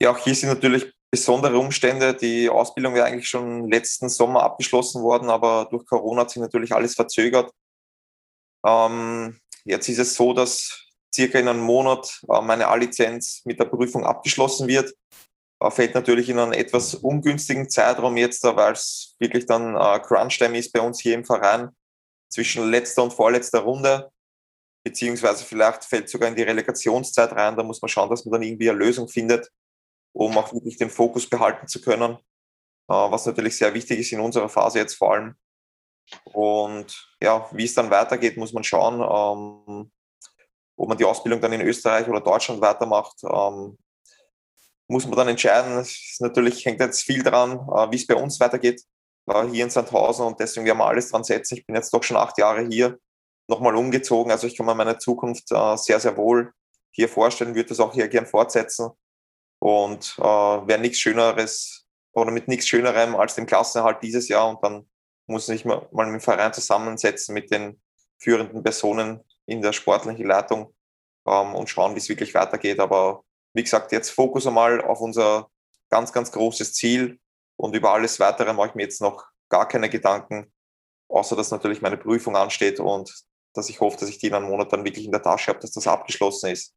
Ja, 0.01 0.11
auch 0.11 0.17
hier 0.17 0.35
sind 0.35 0.49
natürlich 0.49 0.93
besondere 1.11 1.57
Umstände. 1.57 2.13
Die 2.13 2.49
Ausbildung 2.49 2.93
wäre 2.93 3.05
eigentlich 3.05 3.27
schon 3.27 3.69
letzten 3.69 4.09
Sommer 4.09 4.43
abgeschlossen 4.43 5.01
worden, 5.03 5.29
aber 5.29 5.67
durch 5.69 5.85
Corona 5.85 6.21
hat 6.21 6.31
sich 6.31 6.41
natürlich 6.41 6.73
alles 6.73 6.95
verzögert. 6.95 7.51
Ähm, 8.65 9.39
jetzt 9.65 9.89
ist 9.89 9.99
es 9.99 10.15
so, 10.15 10.33
dass 10.33 10.87
circa 11.13 11.39
in 11.39 11.47
einem 11.47 11.61
Monat 11.61 12.21
äh, 12.29 12.41
meine 12.41 12.67
A-Lizenz 12.67 13.41
mit 13.43 13.59
der 13.59 13.65
Prüfung 13.65 14.05
abgeschlossen 14.05 14.67
wird 14.67 14.93
fällt 15.71 15.95
natürlich 15.95 16.29
in 16.29 16.39
einen 16.39 16.53
etwas 16.53 16.95
ungünstigen 16.95 17.69
Zeitraum 17.69 18.17
jetzt, 18.17 18.43
weil 18.43 18.73
es 18.73 19.15
wirklich 19.19 19.45
dann 19.45 19.75
äh, 19.75 19.99
Crunch-Time 19.99 20.57
ist 20.57 20.73
bei 20.73 20.81
uns 20.81 20.99
hier 20.99 21.15
im 21.15 21.25
Verein 21.25 21.69
zwischen 22.29 22.69
letzter 22.69 23.03
und 23.03 23.13
vorletzter 23.13 23.59
Runde, 23.59 24.11
beziehungsweise 24.83 25.45
vielleicht 25.45 25.85
fällt 25.85 26.09
sogar 26.09 26.29
in 26.29 26.35
die 26.35 26.43
Relegationszeit 26.43 27.31
rein. 27.33 27.55
Da 27.55 27.63
muss 27.63 27.81
man 27.81 27.89
schauen, 27.89 28.09
dass 28.09 28.25
man 28.25 28.33
dann 28.33 28.41
irgendwie 28.41 28.69
eine 28.69 28.79
Lösung 28.79 29.07
findet, 29.07 29.51
um 30.13 30.37
auch 30.37 30.51
wirklich 30.53 30.77
den 30.77 30.89
Fokus 30.89 31.29
behalten 31.29 31.67
zu 31.67 31.79
können, 31.79 32.13
äh, 32.13 32.17
was 32.93 33.25
natürlich 33.25 33.55
sehr 33.55 33.73
wichtig 33.73 33.99
ist 33.99 34.11
in 34.11 34.19
unserer 34.19 34.49
Phase 34.49 34.79
jetzt 34.79 34.95
vor 34.95 35.13
allem. 35.13 35.35
Und 36.25 37.15
ja, 37.21 37.47
wie 37.53 37.65
es 37.65 37.73
dann 37.73 37.89
weitergeht, 37.89 38.35
muss 38.37 38.53
man 38.53 38.63
schauen, 38.63 38.95
ähm, 38.95 39.91
ob 40.75 40.89
man 40.89 40.97
die 40.97 41.05
Ausbildung 41.05 41.39
dann 41.39 41.53
in 41.53 41.61
Österreich 41.61 42.07
oder 42.07 42.19
Deutschland 42.19 42.59
weitermacht. 42.61 43.23
Ähm, 43.23 43.77
muss 44.87 45.05
man 45.05 45.17
dann 45.17 45.29
entscheiden. 45.29 45.77
Es 45.77 46.17
natürlich 46.19 46.65
hängt 46.65 46.79
jetzt 46.79 47.03
viel 47.03 47.23
daran, 47.23 47.51
äh, 47.53 47.91
wie 47.91 47.95
es 47.95 48.07
bei 48.07 48.15
uns 48.15 48.39
weitergeht, 48.39 48.81
äh, 49.27 49.47
hier 49.47 49.63
in 49.65 49.69
Sandhausen 49.69 50.25
und 50.25 50.39
deswegen 50.39 50.65
werden 50.65 50.77
wir 50.77 50.85
alles 50.85 51.09
dran 51.09 51.23
setzen. 51.23 51.57
Ich 51.57 51.65
bin 51.65 51.75
jetzt 51.75 51.93
doch 51.93 52.03
schon 52.03 52.17
acht 52.17 52.37
Jahre 52.37 52.67
hier, 52.67 52.97
nochmal 53.47 53.75
umgezogen, 53.75 54.31
also 54.31 54.47
ich 54.47 54.55
kann 54.55 54.65
mir 54.65 54.75
meine 54.75 54.97
Zukunft 54.97 55.51
äh, 55.51 55.77
sehr, 55.77 55.99
sehr 55.99 56.15
wohl 56.17 56.53
hier 56.91 57.09
vorstellen, 57.09 57.55
würde 57.55 57.69
das 57.69 57.79
auch 57.79 57.93
hier 57.93 58.07
gern 58.07 58.25
fortsetzen 58.25 58.91
und 59.59 60.17
wäre 60.19 60.79
nichts 60.79 60.99
Schöneres 60.99 61.85
oder 62.11 62.31
mit 62.31 62.47
nichts 62.47 62.67
Schönerem 62.67 63.15
als 63.15 63.35
dem 63.35 63.45
Klassenerhalt 63.45 64.03
dieses 64.03 64.27
Jahr 64.27 64.49
und 64.49 64.63
dann 64.63 64.87
muss 65.25 65.49
ich 65.49 65.65
mal, 65.65 65.87
mal 65.91 66.05
mit 66.05 66.21
dem 66.21 66.21
Verein 66.21 66.53
zusammensetzen 66.53 67.33
mit 67.33 67.51
den 67.51 67.81
führenden 68.19 68.63
Personen 68.63 69.21
in 69.45 69.61
der 69.61 69.73
sportlichen 69.73 70.25
Leitung 70.25 70.73
ähm, 71.27 71.55
und 71.55 71.69
schauen, 71.69 71.95
wie 71.95 71.99
es 71.99 72.09
wirklich 72.09 72.33
weitergeht. 72.33 72.79
Aber 72.79 73.23
wie 73.53 73.63
gesagt, 73.63 73.91
jetzt 73.91 74.09
Fokus 74.09 74.47
einmal 74.47 74.81
auf 74.81 74.99
unser 74.99 75.49
ganz, 75.89 76.11
ganz 76.11 76.31
großes 76.31 76.73
Ziel 76.73 77.19
und 77.55 77.75
über 77.75 77.91
alles 77.91 78.19
Weitere 78.19 78.53
mache 78.53 78.69
ich 78.69 78.75
mir 78.75 78.83
jetzt 78.83 79.01
noch 79.01 79.25
gar 79.49 79.67
keine 79.67 79.89
Gedanken, 79.89 80.51
außer 81.07 81.35
dass 81.35 81.51
natürlich 81.51 81.81
meine 81.81 81.97
Prüfung 81.97 82.35
ansteht 82.35 82.79
und 82.79 83.13
dass 83.53 83.69
ich 83.69 83.79
hoffe, 83.79 83.97
dass 83.97 84.09
ich 84.09 84.17
die 84.17 84.27
in 84.27 84.33
einem 84.33 84.47
Monat 84.47 84.73
dann 84.73 84.83
wirklich 84.83 85.05
in 85.05 85.11
der 85.11 85.21
Tasche 85.21 85.51
habe, 85.51 85.59
dass 85.59 85.71
das 85.71 85.87
abgeschlossen 85.87 86.49
ist. 86.49 86.73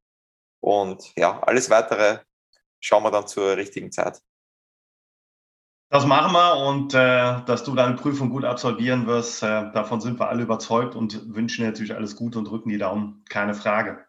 Und 0.61 1.12
ja, 1.17 1.41
alles 1.43 1.71
Weitere 1.71 2.21
schauen 2.81 3.03
wir 3.03 3.11
dann 3.11 3.27
zur 3.27 3.57
richtigen 3.57 3.91
Zeit. 3.91 4.21
Das 5.89 6.05
machen 6.05 6.33
wir 6.33 6.57
und 6.67 6.95
äh, 6.95 7.45
dass 7.47 7.62
du 7.62 7.75
deine 7.75 7.95
Prüfung 7.95 8.29
gut 8.29 8.45
absolvieren 8.45 9.07
wirst, 9.07 9.43
äh, 9.43 9.71
davon 9.73 10.01
sind 10.01 10.19
wir 10.19 10.29
alle 10.29 10.43
überzeugt 10.43 10.97
und 10.97 11.35
wünschen 11.35 11.62
dir 11.62 11.69
natürlich 11.69 11.95
alles 11.95 12.17
Gute 12.17 12.41
und 12.41 12.47
drücken 12.47 12.71
die 12.71 12.79
Daumen, 12.79 13.25
keine 13.29 13.55
Frage. 13.55 14.06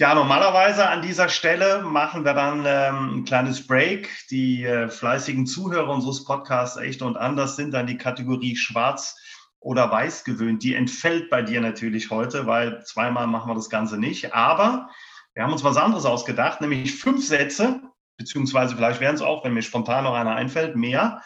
Ja, 0.00 0.14
normalerweise 0.14 0.88
an 0.88 1.02
dieser 1.02 1.28
Stelle 1.28 1.82
machen 1.82 2.24
wir 2.24 2.32
dann 2.32 2.62
ähm, 2.64 3.16
ein 3.16 3.24
kleines 3.24 3.66
Break. 3.66 4.08
Die 4.30 4.62
äh, 4.62 4.88
fleißigen 4.88 5.44
Zuhörer 5.44 5.88
unseres 5.88 6.22
Podcasts 6.22 6.76
Echt 6.76 7.02
und 7.02 7.16
Anders 7.16 7.56
sind 7.56 7.72
dann 7.72 7.88
die 7.88 7.98
Kategorie 7.98 8.54
Schwarz 8.54 9.16
oder 9.58 9.90
Weiß 9.90 10.22
gewöhnt. 10.22 10.62
Die 10.62 10.76
entfällt 10.76 11.28
bei 11.30 11.42
dir 11.42 11.60
natürlich 11.60 12.10
heute, 12.10 12.46
weil 12.46 12.84
zweimal 12.84 13.26
machen 13.26 13.50
wir 13.50 13.56
das 13.56 13.70
Ganze 13.70 13.98
nicht. 13.98 14.34
Aber 14.34 14.88
wir 15.34 15.42
haben 15.42 15.52
uns 15.52 15.64
was 15.64 15.76
anderes 15.76 16.04
ausgedacht, 16.04 16.60
nämlich 16.60 16.94
fünf 16.94 17.26
Sätze, 17.26 17.80
beziehungsweise 18.16 18.76
vielleicht 18.76 19.00
werden 19.00 19.16
es 19.16 19.22
auch, 19.22 19.42
wenn 19.42 19.54
mir 19.54 19.62
spontan 19.62 20.04
noch 20.04 20.14
einer 20.14 20.36
einfällt, 20.36 20.76
mehr, 20.76 21.24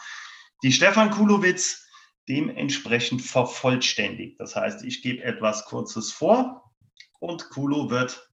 die 0.62 0.72
Stefan 0.72 1.10
Kulowitz 1.10 1.86
dementsprechend 2.26 3.20
vervollständigt. 3.20 4.40
Das 4.40 4.56
heißt, 4.56 4.82
ich 4.82 5.02
gebe 5.02 5.22
etwas 5.24 5.66
Kurzes 5.66 6.10
vor 6.10 6.72
und 7.20 7.50
Kulo 7.50 7.90
wird 7.90 8.30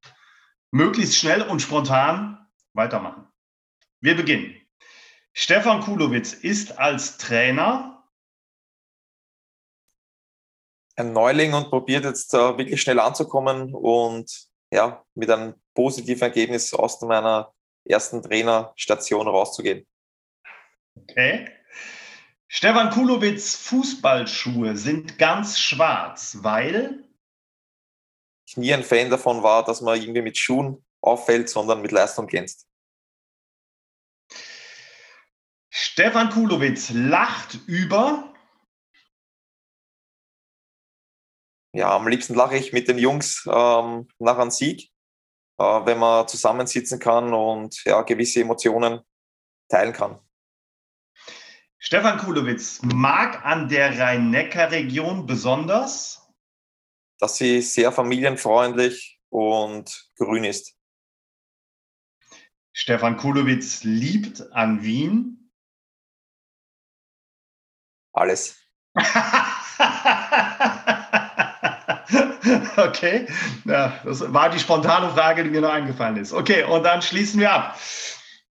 möglichst 0.71 1.15
schnell 1.15 1.41
und 1.41 1.62
spontan 1.62 2.47
weitermachen. 2.73 3.27
Wir 4.01 4.15
beginnen. 4.15 4.55
Stefan 5.34 5.82
Kulowitz 5.82 6.34
ist 6.34 6.77
als 6.79 7.17
Trainer 7.17 7.99
ein 10.95 11.13
Neuling 11.13 11.53
und 11.53 11.69
probiert 11.69 12.03
jetzt 12.03 12.34
wirklich 12.34 12.82
schnell 12.82 12.99
anzukommen 12.99 13.73
und 13.73 14.49
ja, 14.71 15.03
mit 15.15 15.29
einem 15.32 15.55
positiven 15.73 16.23
Ergebnis 16.23 16.73
aus 16.73 17.01
meiner 17.01 17.53
ersten 17.86 18.21
Trainerstation 18.21 19.27
rauszugehen. 19.27 19.88
Okay. 20.95 21.49
Stefan 22.47 22.89
Kulowitz 22.89 23.55
Fußballschuhe 23.55 24.75
sind 24.75 25.17
ganz 25.17 25.60
schwarz, 25.60 26.39
weil 26.41 27.09
nie 28.60 28.74
ein 28.74 28.84
Fan 28.84 29.10
davon 29.10 29.43
war, 29.43 29.63
dass 29.63 29.82
man 29.82 30.00
irgendwie 30.00 30.22
mit 30.22 30.38
Schuhen 30.38 30.86
auffällt, 31.02 31.50
sondern 31.50 31.82
mit 31.82 31.91
Leistung 31.91 32.28
glänzt. 32.28 32.67
Stefan 35.69 36.30
Kulowitz 36.30 36.89
lacht 36.91 37.60
über. 37.67 38.34
Ja, 41.74 41.95
am 41.95 42.08
liebsten 42.08 42.34
lache 42.34 42.58
ich 42.58 42.74
mit 42.74 42.88
den 42.88 42.98
Jungs 42.98 43.45
ähm, 43.45 44.08
nach 44.17 44.38
einem 44.38 44.50
Sieg, 44.50 44.91
äh, 45.60 45.63
wenn 45.63 46.00
man 46.00 46.28
zusammensitzen 46.28 47.00
kann 47.00 47.34
und 47.34 47.84
ja, 47.86 48.02
gewisse 48.02 48.41
Emotionen 48.41 49.02
teilen 49.69 49.93
kann. 49.93 50.19
Stefan 51.78 52.17
Kulowitz 52.17 52.82
mag 52.82 53.45
an 53.45 53.69
der 53.69 53.98
Rhein-Neckar-Region 53.98 55.26
besonders 55.26 56.18
dass 57.19 57.38
sie 57.38 57.62
sehr 57.62 57.91
familienfreundlich 57.91 59.19
und 59.29 60.10
grün 60.17 60.43
ist. 60.43 60.75
Stefan 62.73 63.17
Kulowitz 63.17 63.84
liebt 63.84 64.51
an 64.53 64.84
Wien. 64.84 65.51
Alles. 68.13 68.58
Okay, 72.77 73.27
ja, 73.65 73.99
das 74.03 74.34
war 74.34 74.49
die 74.49 74.60
spontane 74.60 75.10
Frage, 75.10 75.43
die 75.43 75.49
mir 75.49 75.62
noch 75.62 75.71
eingefallen 75.71 76.17
ist. 76.17 76.34
Okay, 76.34 76.63
und 76.63 76.84
dann 76.84 77.01
schließen 77.01 77.39
wir 77.39 77.51
ab. 77.51 77.79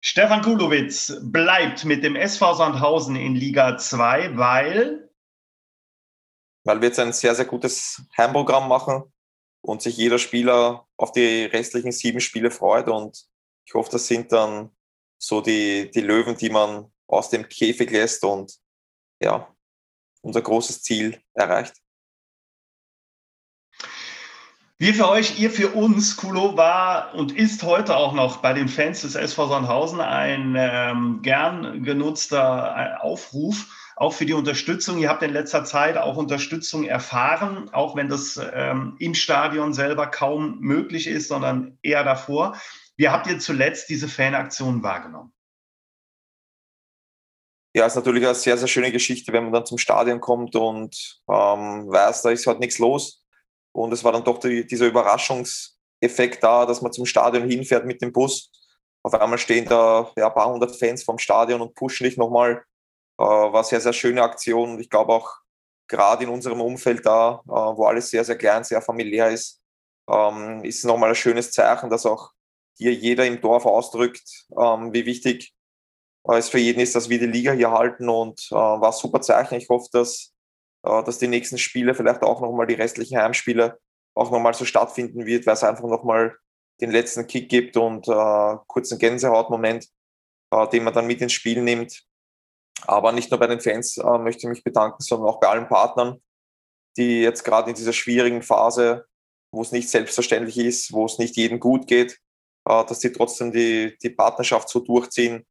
Stefan 0.00 0.42
Kulowitz 0.42 1.12
bleibt 1.22 1.84
mit 1.84 2.02
dem 2.02 2.16
SV 2.16 2.54
Sandhausen 2.54 3.16
in 3.16 3.34
Liga 3.34 3.76
2, 3.76 4.36
weil? 4.36 5.10
Weil 6.64 6.80
wir 6.80 6.88
jetzt 6.88 7.00
ein 7.00 7.12
sehr, 7.12 7.34
sehr 7.34 7.44
gutes 7.44 8.02
Heimprogramm 8.16 8.68
machen 8.68 9.02
und 9.62 9.82
sich 9.82 9.96
jeder 9.96 10.18
Spieler 10.18 10.86
auf 10.96 11.12
die 11.12 11.44
restlichen 11.44 11.92
sieben 11.92 12.20
Spiele 12.20 12.50
freut. 12.50 12.88
Und 12.88 13.24
ich 13.64 13.74
hoffe, 13.74 13.90
das 13.90 14.06
sind 14.06 14.32
dann 14.32 14.70
so 15.18 15.40
die, 15.40 15.90
die 15.90 16.00
Löwen, 16.00 16.36
die 16.36 16.50
man 16.50 16.92
aus 17.06 17.30
dem 17.30 17.48
Käfig 17.48 17.90
lässt 17.90 18.24
und 18.24 18.54
ja, 19.20 19.54
unser 20.22 20.42
großes 20.42 20.82
Ziel 20.82 21.20
erreicht. 21.34 21.74
Wir 24.82 24.94
für 24.94 25.08
euch, 25.08 25.38
ihr 25.38 25.52
für 25.52 25.68
uns, 25.68 26.16
Kulo 26.16 26.56
war 26.56 27.14
und 27.14 27.30
ist 27.30 27.62
heute 27.62 27.96
auch 27.96 28.14
noch 28.14 28.38
bei 28.38 28.52
den 28.52 28.66
Fans 28.66 29.02
des 29.02 29.14
SV 29.14 29.46
Sandhausen 29.46 30.00
ein 30.00 30.56
ähm, 30.58 31.20
gern 31.22 31.84
genutzter 31.84 32.74
äh, 32.76 33.00
Aufruf, 33.00 33.66
auch 34.02 34.12
für 34.12 34.26
die 34.26 34.32
Unterstützung. 34.32 34.98
Ihr 34.98 35.08
habt 35.08 35.22
in 35.22 35.32
letzter 35.32 35.64
Zeit 35.64 35.96
auch 35.96 36.16
Unterstützung 36.16 36.82
erfahren, 36.82 37.72
auch 37.72 37.94
wenn 37.94 38.08
das 38.08 38.36
ähm, 38.52 38.96
im 38.98 39.14
Stadion 39.14 39.72
selber 39.72 40.08
kaum 40.08 40.58
möglich 40.58 41.06
ist, 41.06 41.28
sondern 41.28 41.78
eher 41.82 42.02
davor. 42.02 42.60
Wie 42.96 43.08
habt 43.08 43.28
ihr 43.28 43.38
zuletzt 43.38 43.88
diese 43.90 44.08
Fanaktion 44.08 44.82
wahrgenommen? 44.82 45.32
Ja, 47.76 47.86
ist 47.86 47.94
natürlich 47.94 48.24
eine 48.24 48.34
sehr, 48.34 48.58
sehr 48.58 48.66
schöne 48.66 48.90
Geschichte, 48.90 49.32
wenn 49.32 49.44
man 49.44 49.52
dann 49.52 49.66
zum 49.66 49.78
Stadion 49.78 50.20
kommt 50.20 50.56
und 50.56 51.20
ähm, 51.30 51.88
weiß, 51.88 52.22
da 52.22 52.30
ist 52.30 52.48
halt 52.48 52.58
nichts 52.58 52.80
los 52.80 53.24
und 53.70 53.92
es 53.92 54.02
war 54.02 54.10
dann 54.10 54.24
doch 54.24 54.38
die, 54.38 54.66
dieser 54.66 54.86
Überraschungseffekt 54.86 56.42
da, 56.42 56.66
dass 56.66 56.82
man 56.82 56.92
zum 56.92 57.06
Stadion 57.06 57.48
hinfährt 57.48 57.86
mit 57.86 58.02
dem 58.02 58.12
Bus. 58.12 58.50
Auf 59.04 59.14
einmal 59.14 59.38
stehen 59.38 59.64
da 59.66 60.10
ja, 60.16 60.26
ein 60.26 60.34
paar 60.34 60.52
hundert 60.52 60.76
Fans 60.76 61.04
vom 61.04 61.18
Stadion 61.18 61.60
und 61.60 61.76
pushen 61.76 62.02
dich 62.04 62.16
nochmal. 62.16 62.64
Äh, 63.22 63.52
war 63.52 63.62
sehr, 63.62 63.80
sehr 63.80 63.92
schöne 63.92 64.22
Aktion. 64.22 64.72
Und 64.72 64.80
ich 64.80 64.90
glaube 64.90 65.12
auch 65.12 65.30
gerade 65.88 66.24
in 66.24 66.30
unserem 66.30 66.60
Umfeld 66.60 67.06
da, 67.06 67.40
äh, 67.46 67.50
wo 67.50 67.84
alles 67.86 68.10
sehr, 68.10 68.24
sehr 68.24 68.36
klein, 68.36 68.64
sehr 68.64 68.82
familiär 68.82 69.30
ist, 69.30 69.60
ähm, 70.10 70.64
ist 70.64 70.84
nochmal 70.84 71.10
ein 71.10 71.14
schönes 71.14 71.52
Zeichen, 71.52 71.88
dass 71.88 72.04
auch 72.04 72.32
hier 72.76 72.92
jeder 72.92 73.24
im 73.24 73.40
Dorf 73.40 73.64
ausdrückt, 73.64 74.46
ähm, 74.58 74.92
wie 74.92 75.06
wichtig 75.06 75.54
äh, 76.28 76.38
es 76.38 76.48
für 76.48 76.58
jeden 76.58 76.80
ist, 76.80 76.96
dass 76.96 77.08
wir 77.08 77.20
die 77.20 77.26
Liga 77.26 77.52
hier 77.52 77.70
halten. 77.70 78.08
Und 78.08 78.50
war 78.50 78.82
ein 78.82 78.92
super 78.92 79.20
Zeichen. 79.20 79.56
Ich 79.56 79.68
hoffe, 79.68 79.88
dass 79.92 80.30
dass 80.84 81.18
die 81.20 81.28
nächsten 81.28 81.58
Spiele, 81.58 81.94
vielleicht 81.94 82.24
auch 82.24 82.40
nochmal 82.40 82.66
die 82.66 82.74
restlichen 82.74 83.16
Heimspiele, 83.16 83.78
auch 84.16 84.32
nochmal 84.32 84.52
so 84.52 84.64
stattfinden 84.64 85.26
wird, 85.26 85.46
weil 85.46 85.54
es 85.54 85.62
einfach 85.62 85.84
nochmal 85.84 86.36
den 86.80 86.90
letzten 86.90 87.28
Kick 87.28 87.48
gibt 87.48 87.76
und 87.76 88.06
kurzen 88.66 88.98
Gänsehautmoment, 88.98 89.86
den 90.72 90.82
man 90.82 90.92
dann 90.92 91.06
mit 91.06 91.20
ins 91.20 91.34
Spiel 91.34 91.62
nimmt. 91.62 92.02
Aber 92.86 93.12
nicht 93.12 93.30
nur 93.30 93.38
bei 93.38 93.46
den 93.46 93.60
Fans 93.60 93.96
äh, 93.96 94.18
möchte 94.18 94.46
ich 94.46 94.48
mich 94.48 94.64
bedanken, 94.64 95.02
sondern 95.02 95.28
auch 95.28 95.40
bei 95.40 95.48
allen 95.48 95.68
Partnern, 95.68 96.20
die 96.96 97.20
jetzt 97.22 97.44
gerade 97.44 97.70
in 97.70 97.76
dieser 97.76 97.92
schwierigen 97.92 98.42
Phase, 98.42 99.06
wo 99.52 99.62
es 99.62 99.72
nicht 99.72 99.88
selbstverständlich 99.88 100.58
ist, 100.58 100.92
wo 100.92 101.06
es 101.06 101.18
nicht 101.18 101.36
jedem 101.36 101.60
gut 101.60 101.86
geht, 101.86 102.18
äh, 102.66 102.84
dass 102.84 102.98
die 103.00 103.12
trotzdem 103.12 103.52
die, 103.52 103.96
die 104.02 104.10
Partnerschaft 104.10 104.68
so 104.68 104.80
durchziehen. 104.80 105.46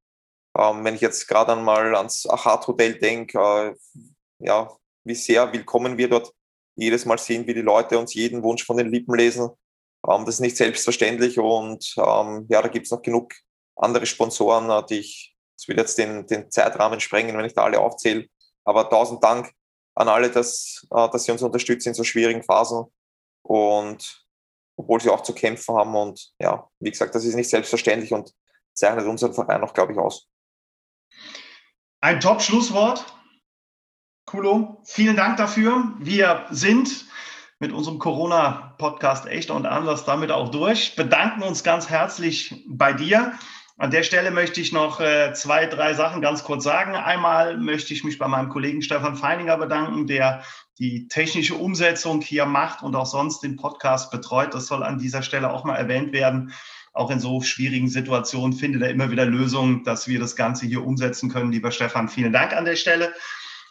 Ähm, 0.57 0.83
wenn 0.83 0.95
ich 0.95 1.01
jetzt 1.01 1.27
gerade 1.27 1.53
einmal 1.53 1.95
ans 1.95 2.27
Achat 2.27 2.67
Hotel 2.67 2.95
denke, 2.95 3.39
äh, 3.39 4.03
ja, 4.39 4.69
wie 5.03 5.15
sehr 5.15 5.51
willkommen 5.53 5.97
wir 5.97 6.09
dort 6.09 6.33
jedes 6.75 7.05
Mal 7.05 7.17
sehen, 7.17 7.47
wie 7.47 7.53
die 7.53 7.61
Leute 7.61 7.97
uns 7.97 8.13
jeden 8.13 8.43
Wunsch 8.43 8.65
von 8.65 8.77
den 8.77 8.91
Lippen 8.91 9.15
lesen. 9.15 9.49
Ähm, 10.07 10.25
das 10.25 10.35
ist 10.35 10.39
nicht 10.41 10.57
selbstverständlich 10.57 11.39
und 11.39 11.93
ähm, 11.97 12.47
ja, 12.49 12.61
da 12.61 12.67
gibt 12.67 12.87
es 12.87 12.91
noch 12.91 13.01
genug 13.01 13.33
andere 13.75 14.05
Sponsoren, 14.05 14.69
äh, 14.69 14.85
die 14.87 14.99
ich, 14.99 15.30
das 15.61 15.67
wird 15.67 15.77
jetzt 15.77 15.97
den, 15.99 16.25
den 16.25 16.49
Zeitrahmen 16.49 16.99
sprengen, 16.99 17.37
wenn 17.37 17.45
ich 17.45 17.53
da 17.53 17.63
alle 17.63 17.79
aufzähle. 17.79 18.27
Aber 18.63 18.89
tausend 18.89 19.23
Dank 19.23 19.51
an 19.93 20.07
alle, 20.07 20.31
dass, 20.31 20.87
äh, 20.89 21.09
dass 21.09 21.23
sie 21.23 21.31
uns 21.31 21.43
unterstützen 21.43 21.89
in 21.89 21.93
so 21.93 22.03
schwierigen 22.03 22.41
Phasen 22.41 22.85
und 23.43 24.25
obwohl 24.75 24.99
sie 24.99 25.11
auch 25.11 25.21
zu 25.21 25.35
kämpfen 25.35 25.75
haben. 25.75 25.95
Und 25.95 26.31
ja, 26.39 26.67
wie 26.79 26.89
gesagt, 26.89 27.13
das 27.13 27.25
ist 27.25 27.35
nicht 27.35 27.49
selbstverständlich 27.49 28.11
und 28.11 28.33
zeichnet 28.73 29.05
unseren 29.05 29.35
Verein 29.35 29.63
auch, 29.63 29.73
glaube 29.73 29.93
ich, 29.93 29.99
aus. 29.99 30.27
Ein 32.01 32.19
Top-Schlusswort. 32.19 33.05
Kulo, 34.25 34.81
vielen 34.85 35.15
Dank 35.15 35.37
dafür. 35.37 35.93
Wir 35.99 36.47
sind 36.49 37.05
mit 37.59 37.71
unserem 37.71 37.99
Corona-Podcast 37.99 39.27
echt 39.27 39.51
und 39.51 39.67
anders 39.67 40.05
damit 40.05 40.31
auch 40.31 40.49
durch. 40.49 40.95
Bedanken 40.95 41.43
uns 41.43 41.63
ganz 41.63 41.87
herzlich 41.87 42.65
bei 42.67 42.93
dir. 42.93 43.37
An 43.77 43.91
der 43.91 44.03
Stelle 44.03 44.31
möchte 44.31 44.61
ich 44.61 44.71
noch 44.71 44.99
äh, 44.99 45.33
zwei, 45.33 45.65
drei 45.65 45.93
Sachen 45.93 46.21
ganz 46.21 46.43
kurz 46.43 46.63
sagen. 46.63 46.95
Einmal 46.95 47.57
möchte 47.57 47.93
ich 47.93 48.03
mich 48.03 48.19
bei 48.19 48.27
meinem 48.27 48.49
Kollegen 48.49 48.81
Stefan 48.81 49.15
Feininger 49.15 49.57
bedanken, 49.57 50.07
der 50.07 50.43
die 50.77 51.07
technische 51.07 51.55
Umsetzung 51.55 52.21
hier 52.21 52.45
macht 52.45 52.83
und 52.83 52.95
auch 52.95 53.05
sonst 53.05 53.41
den 53.41 53.55
Podcast 53.55 54.11
betreut. 54.11 54.53
Das 54.53 54.67
soll 54.67 54.83
an 54.83 54.97
dieser 54.97 55.23
Stelle 55.23 55.51
auch 55.51 55.63
mal 55.63 55.75
erwähnt 55.75 56.11
werden. 56.11 56.53
Auch 56.93 57.09
in 57.09 57.19
so 57.19 57.41
schwierigen 57.41 57.87
Situationen 57.87 58.53
findet 58.53 58.81
er 58.81 58.89
immer 58.89 59.11
wieder 59.11 59.25
Lösungen, 59.25 59.83
dass 59.83 60.07
wir 60.07 60.19
das 60.19 60.35
Ganze 60.35 60.65
hier 60.65 60.85
umsetzen 60.85 61.31
können. 61.31 61.51
Lieber 61.51 61.71
Stefan, 61.71 62.09
vielen 62.09 62.33
Dank 62.33 62.53
an 62.53 62.65
der 62.65 62.75
Stelle. 62.75 63.13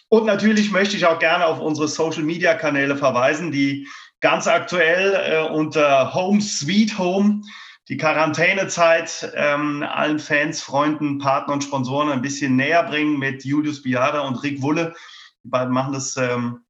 Und 0.09 0.27
natürlich 0.27 0.71
möchte 0.73 0.97
ich 0.97 1.07
auch 1.07 1.19
gerne 1.19 1.47
auf 1.47 1.61
unsere 1.61 1.87
Social-Media-Kanäle 1.87 2.97
verweisen, 2.97 3.53
die 3.53 3.87
ganz 4.21 4.47
aktuell 4.47 5.15
äh, 5.15 5.53
unter 5.53 6.15
Home 6.15 6.41
Sweet 6.41 6.99
Home 6.99 7.43
die 7.91 7.97
Quarantänezeit 7.97 9.33
ähm, 9.35 9.83
allen 9.83 10.21
Fans, 10.21 10.63
Freunden, 10.63 11.19
Partnern 11.19 11.55
und 11.55 11.65
Sponsoren 11.65 12.09
ein 12.09 12.23
bisschen 12.23 12.55
näher 12.55 12.85
bringen 12.85 13.19
mit 13.19 13.45
Julius 13.45 13.83
Biada 13.83 14.21
und 14.21 14.41
Rick 14.45 14.63
Wulle. 14.63 14.95
Die 15.43 15.49
beiden 15.49 15.75
machen 15.75 15.93
das 15.93 16.17
ähm, 16.17 16.61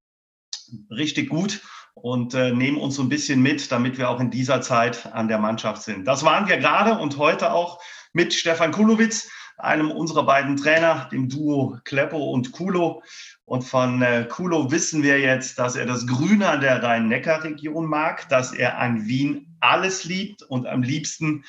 richtig 0.88 1.28
gut 1.28 1.60
und 1.92 2.32
äh, 2.32 2.52
nehmen 2.52 2.78
uns 2.78 2.94
so 2.94 3.02
ein 3.02 3.10
bisschen 3.10 3.42
mit, 3.42 3.70
damit 3.70 3.98
wir 3.98 4.08
auch 4.08 4.18
in 4.18 4.30
dieser 4.30 4.62
Zeit 4.62 5.12
an 5.12 5.28
der 5.28 5.38
Mannschaft 5.38 5.82
sind. 5.82 6.06
Das 6.06 6.24
waren 6.24 6.48
wir 6.48 6.56
gerade 6.56 6.98
und 6.98 7.18
heute 7.18 7.52
auch 7.52 7.82
mit 8.14 8.32
Stefan 8.32 8.72
Kulowitz 8.72 9.28
einem 9.58 9.90
unserer 9.90 10.24
beiden 10.24 10.56
Trainer, 10.56 11.06
dem 11.12 11.28
Duo 11.28 11.76
Kleppo 11.84 12.30
und 12.30 12.52
Kulo. 12.52 13.02
Und 13.44 13.62
von 13.62 14.00
äh, 14.00 14.26
Kulo 14.26 14.70
wissen 14.70 15.02
wir 15.02 15.20
jetzt, 15.20 15.58
dass 15.58 15.76
er 15.76 15.84
das 15.84 16.06
Grüne 16.06 16.48
an 16.48 16.62
der 16.62 16.82
Rhein-Neckar-Region 16.82 17.84
mag, 17.84 18.26
dass 18.30 18.54
er 18.54 18.78
an 18.78 19.06
Wien 19.06 19.49
alles 19.60 20.04
liebt 20.04 20.42
und 20.42 20.66
am 20.66 20.82
liebsten 20.82 21.44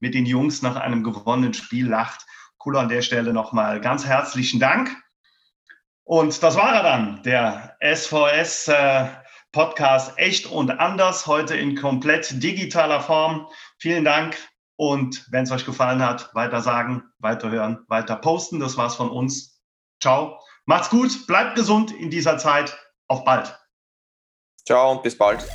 mit 0.00 0.14
den 0.14 0.26
Jungs 0.26 0.62
nach 0.62 0.76
einem 0.76 1.02
gewonnenen 1.02 1.54
Spiel 1.54 1.88
lacht. 1.88 2.26
Kulo 2.58 2.78
an 2.78 2.88
der 2.88 3.02
Stelle 3.02 3.32
nochmal 3.32 3.80
ganz 3.80 4.04
herzlichen 4.04 4.60
Dank. 4.60 4.94
Und 6.04 6.42
das 6.42 6.56
war 6.56 6.74
er 6.74 6.82
dann, 6.82 7.22
der 7.24 7.76
SVS 7.82 8.68
äh, 8.68 9.08
Podcast 9.52 10.16
Echt 10.18 10.46
und 10.46 10.70
Anders, 10.70 11.26
heute 11.26 11.56
in 11.56 11.76
komplett 11.76 12.42
digitaler 12.42 13.00
Form. 13.00 13.48
Vielen 13.78 14.04
Dank 14.04 14.36
und 14.76 15.26
wenn 15.32 15.44
es 15.44 15.50
euch 15.50 15.64
gefallen 15.64 16.02
hat, 16.02 16.34
weiter 16.34 16.60
sagen, 16.60 17.02
weiter 17.18 17.50
hören, 17.50 17.84
weiter 17.88 18.16
posten. 18.16 18.60
Das 18.60 18.76
war's 18.76 18.94
von 18.94 19.10
uns. 19.10 19.60
Ciao. 20.00 20.38
Macht's 20.66 20.90
gut, 20.90 21.26
bleibt 21.26 21.56
gesund 21.56 21.90
in 21.92 22.10
dieser 22.10 22.38
Zeit. 22.38 22.76
Auf 23.08 23.24
bald. 23.24 23.58
Ciao 24.66 24.92
und 24.92 25.02
bis 25.02 25.16
bald. 25.16 25.46